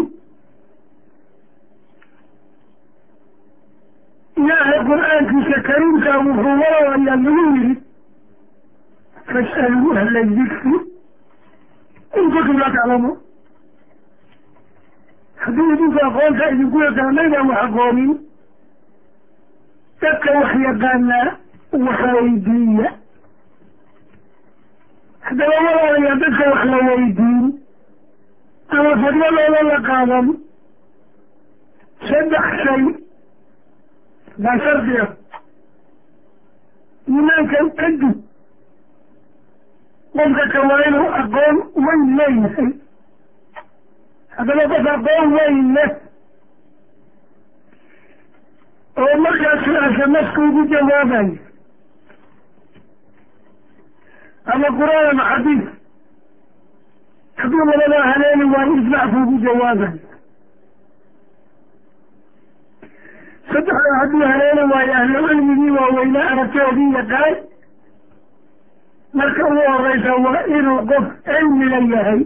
ilaahay 4.38 4.79
qur'aankiisa 4.89 5.57
kariimka 5.67 6.11
wuxuu 6.25 6.55
walaalayaa 6.61 7.17
lagu 7.25 7.31
yidhi 7.55 7.73
fas'aluu 9.31 9.91
ahla 10.01 10.21
dikri 10.38 10.77
in 12.19 12.25
kuntum 12.34 12.57
laa 12.61 12.71
taclamuun 12.75 13.17
haddii 15.44 15.70
idinku 15.74 16.00
aqoonta 16.08 16.50
idinku 16.54 16.78
yaqaanaydaan 16.82 17.48
wax 17.50 17.64
aqoonin. 17.66 18.12
Dadka 20.02 20.32
wax 20.39 20.52
yaqaanaa 20.68 21.28
wax 21.86 22.00
weydiiya. 22.16 22.89
Haddaba 25.28 25.56
walaalayaa 25.66 26.16
dadka 26.24 26.50
wax 26.52 26.64
la 26.72 26.78
weydiin. 26.88 27.46
Ama 28.70 28.91
fadladooda 29.02 29.64
la 29.72 29.78
qaadan. 29.88 30.28
Saddex 32.08 32.46
shay 32.64 32.84
baa 34.38 34.58
shardiga 34.60 35.06
iimaankan 37.08 37.70
kadib 37.78 38.16
qofka 40.14 40.46
ka 40.54 40.60
inuu 40.88 41.10
aqoon 41.22 41.58
weyn 41.86 42.02
leeyahay 42.18 42.70
haddaba 44.38 44.63
qof 44.73 44.88
aqoon 44.95 45.34
weyn 45.38 45.73
leh 45.75 45.89
oo 49.03 49.15
markaas 49.25 49.59
su'aasha 49.65 50.05
nafka 50.15 50.41
ugu 50.47 50.63
jawaabayo 50.71 51.36
ama 54.53 54.67
qur'aan 54.79 55.07
ama 55.13 55.23
xadiis 55.31 55.63
hadduu 57.41 57.65
labadaa 57.69 58.03
haleeli 58.11 58.45
waayo 58.53 58.73
ijmacku 58.81 59.17
ugu 59.23 59.38
jawaabayo 59.45 59.99
saddexda 63.53 63.95
hadduu 63.99 64.21
haleeli 64.31 64.63
waayo 64.73 64.93
ahlu 65.01 65.27
cilmigii 65.29 65.71
waaweynaa 65.77 66.27
aragtoodii 66.34 66.91
yaqaan 66.97 67.36
marka 69.13 69.45
ugu 69.49 69.63
horeysa 69.71 70.15
waa 70.25 70.43
inuu 70.57 70.79
qof 70.91 71.05
cilmiga 71.27 71.79
yahay 71.97 72.21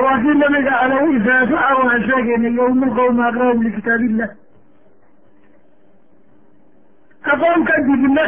oo 0.00 0.04
waa 0.06 0.18
kii 0.24 0.34
nabiga 0.42 0.70
calayhi 0.80 1.20
salaatu 1.24 1.54
waxa 1.54 1.74
waan 1.86 2.02
sheegaynay 2.08 2.54
yowmulqowma 2.60 3.26
aqrahum 3.30 3.62
likitaab 3.66 4.02
illah 4.08 4.30
aqoon 7.32 7.64
kadibna 7.70 8.24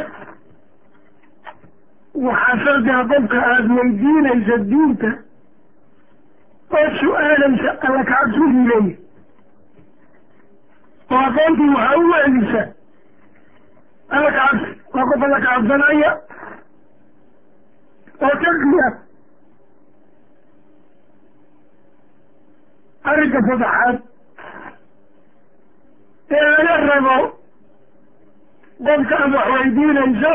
waxaa 2.26 2.56
shardiga 2.64 3.04
qofka 3.12 3.38
aada 3.50 3.74
weydiinaysa 3.78 4.56
diinta 4.72 5.10
oo 6.78 6.88
su'aalaysa 7.00 7.70
alla 7.86 8.04
kacabsigii 8.10 8.66
leeyahy 8.70 8.96
oo 11.10 11.22
aqoontii 11.28 11.70
waxaa 11.76 11.96
u 12.02 12.10
weelisa 12.12 12.62
alla 14.16 14.30
kacabsi 14.36 14.70
waa 14.94 15.06
qof 15.12 15.22
alla 15.28 15.40
kacabsanaya 15.46 16.10
oo 18.26 18.34
taqiya 18.44 18.88
arrinka 23.10 23.40
saddexaad 23.48 23.96
ee 26.30 26.44
laga 26.66 26.74
rabo 26.90 27.16
qofka 28.86 29.14
aad 29.24 29.32
wax 29.38 29.48
weydiinayso 29.54 30.32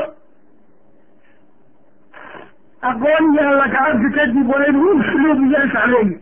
aqoon 2.89 3.25
iyo 3.33 3.43
alla 3.51 3.67
kacabsi 3.75 4.09
kadib 4.17 4.49
waa 4.51 4.65
inuu 4.69 4.91
usluub 4.99 5.39
iyo 5.47 5.57
anshax 5.63 5.85
leeyahy 5.91 6.15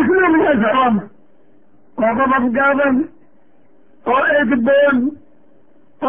usluubigaas 0.00 0.60
xawaama 0.64 1.02
waa 2.00 2.14
qodob 2.20 2.44
gaaban 2.58 2.96
oo 4.14 4.22
edboon 4.40 4.98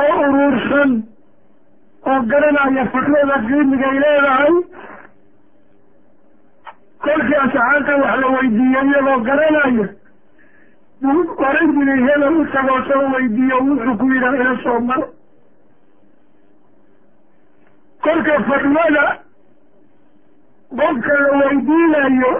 oo 0.01 0.13
uruursan 0.27 0.91
oo 2.09 2.19
garanaya 2.31 2.85
fatwada 2.93 3.35
qiimigay 3.47 3.95
leedahay 4.03 4.53
kolkii 7.03 7.39
asxaabta 7.45 7.93
wax 8.03 8.19
la 8.21 8.27
weydiiyey 8.35 8.85
iyagoo 8.89 9.19
garanaya 9.27 9.87
buu 11.01 11.23
oran 11.47 11.67
jiray 11.75 12.01
hebel 12.07 12.35
u 12.41 12.45
soo 12.53 13.03
weydiiyo 13.13 13.57
wuxuu 13.67 13.97
ku 13.97 14.05
yidhaha 14.13 14.35
ila 14.41 14.57
soo 14.63 14.79
maro. 14.79 15.07
Kolka 18.03 18.33
fatwada 18.49 19.03
qofka 20.77 21.13
la 21.23 21.31
weydiinayo 21.39 22.31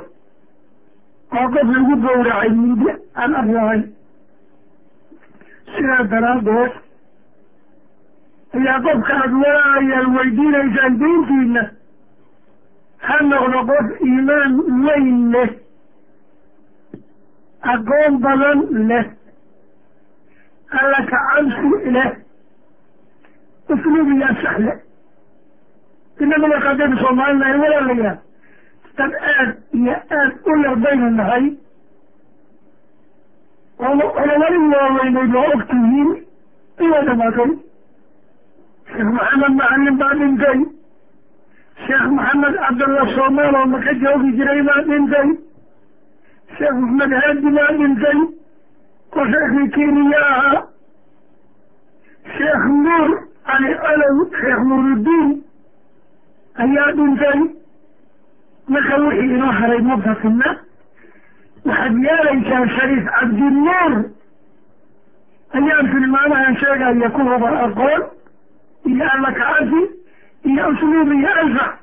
waa 1.32 1.48
qof 1.54 1.68
lagu 1.76 1.96
gowracay 2.04 2.50
muddo 2.50 2.92
aan 3.16 3.36
arlahayn 3.42 3.84
sidaa 5.74 6.04
daraaddeed 6.12 6.72
ayaa 8.58 8.80
qofka 8.86 9.14
aada 9.22 9.38
walaayaad 9.44 10.08
weydiinaysaan 10.18 10.98
diintiina 11.02 11.64
ha 13.08 13.16
noqdo 13.30 13.60
qof 13.70 13.88
iimaan 14.08 14.54
weyn 14.86 15.32
leh 15.34 15.50
aqoon 17.74 18.14
badan 18.26 18.60
leh 18.90 19.06
alla 20.80 21.00
kacabsi 21.12 21.92
leh 21.98 22.10
usluubiyaa 23.74 24.36
saxle 24.44 24.74
inaguna 26.26 26.58
qadaynu 26.66 26.98
soomaalinahay 27.04 27.58
walaalayaa 27.64 28.16
dad 28.98 29.12
aad 29.34 29.52
iyo 29.80 29.96
aad 30.20 30.32
u 30.52 30.56
yar 30.64 30.76
baynu 30.86 31.10
nahay 31.20 31.46
culamadii 33.78 34.68
waaweyneyd 34.74 35.34
waa 35.36 35.48
og 35.56 35.64
tihiin 35.70 36.10
inay 36.86 37.04
dhamaatay 37.10 37.52
sheekh 38.92 39.10
maxamed 39.18 39.54
macalin 39.62 39.98
baa 40.02 40.14
dhintay 40.20 40.60
sheekh 41.92 42.08
maxamed 42.18 42.56
cabdalla 42.64 43.04
soomaal 43.16 43.56
oo 43.60 43.66
maka 43.72 43.94
joogi 44.04 44.32
jiray 44.38 44.62
baa 44.68 44.82
dhintay 44.90 45.30
sheekh 46.58 46.78
maxamed 46.82 47.14
haadi 47.22 47.50
baa 47.58 47.72
dhintay 47.80 48.20
oo 49.18 49.26
sheekii 49.32 49.68
keniya 49.76 50.20
ahaa 50.28 50.62
sheekh 52.38 52.66
nuur 52.84 53.10
cali 53.50 53.72
alow 53.92 54.18
sheekh 54.40 54.62
nuuruddiin 54.70 55.30
ayaa 56.66 56.92
dhintay 57.00 57.40
marka 58.74 58.96
wixii 59.04 59.34
inoo 59.36 59.52
haray 59.60 59.82
mubtasinna 59.90 60.50
waxaad 61.66 61.94
yeelaysaan 62.08 62.70
shariif 62.78 63.06
cabdinuur 63.20 63.94
ayaan 65.60 65.92
tilmaamahan 65.96 66.56
sheegaya 66.64 67.10
ku 67.18 67.22
huba 67.32 67.50
aqoon 67.68 68.02
iyo 68.92 69.06
alla 69.14 69.32
kacasi 69.40 69.82
iyo 70.52 70.64
usluub 70.74 71.12
iyo 71.20 71.32
anfac 71.42 71.81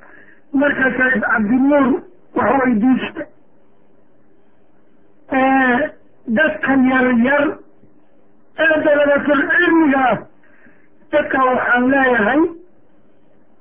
marka 0.62 0.91
shariif 0.97 1.24
cabdinuur 1.32 1.88
wax 2.36 2.51
weydiista 2.64 3.24
dadka 6.39 6.74
yar 6.91 7.08
yar 7.28 7.45
ee 8.66 8.76
dalabatul 8.86 9.41
cilmiga 9.54 10.01
ah 10.12 10.18
dadka 11.16 11.38
waxaan 11.49 11.84
leeyahay 11.93 12.41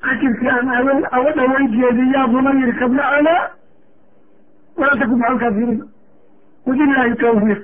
cashirkii 0.07 0.51
aan 0.57 0.68
aw 0.78 0.86
awa 1.18 1.30
dhawayjeedi 1.38 2.05
yaa 2.14 2.26
bunayir 2.34 2.72
kabna 2.80 3.03
calaa 3.12 3.43
walaa 4.80 4.99
takum 5.03 5.18
maca 5.22 5.32
alkaafiriin 5.32 5.80
wabillahi 6.66 7.16
tawfiiq 7.24 7.62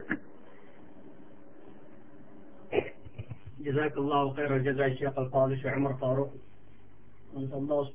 جزاك 3.69 3.97
الله 3.99 4.33
خير 4.35 4.57
الجزاء 4.57 4.87
الشيخ 4.87 5.19
الفاضل 5.19 5.57
شيخ 5.57 5.73
عمر 5.73 5.93
فاروق 5.95 6.31
أنت 7.37 7.53
الله 7.55 7.91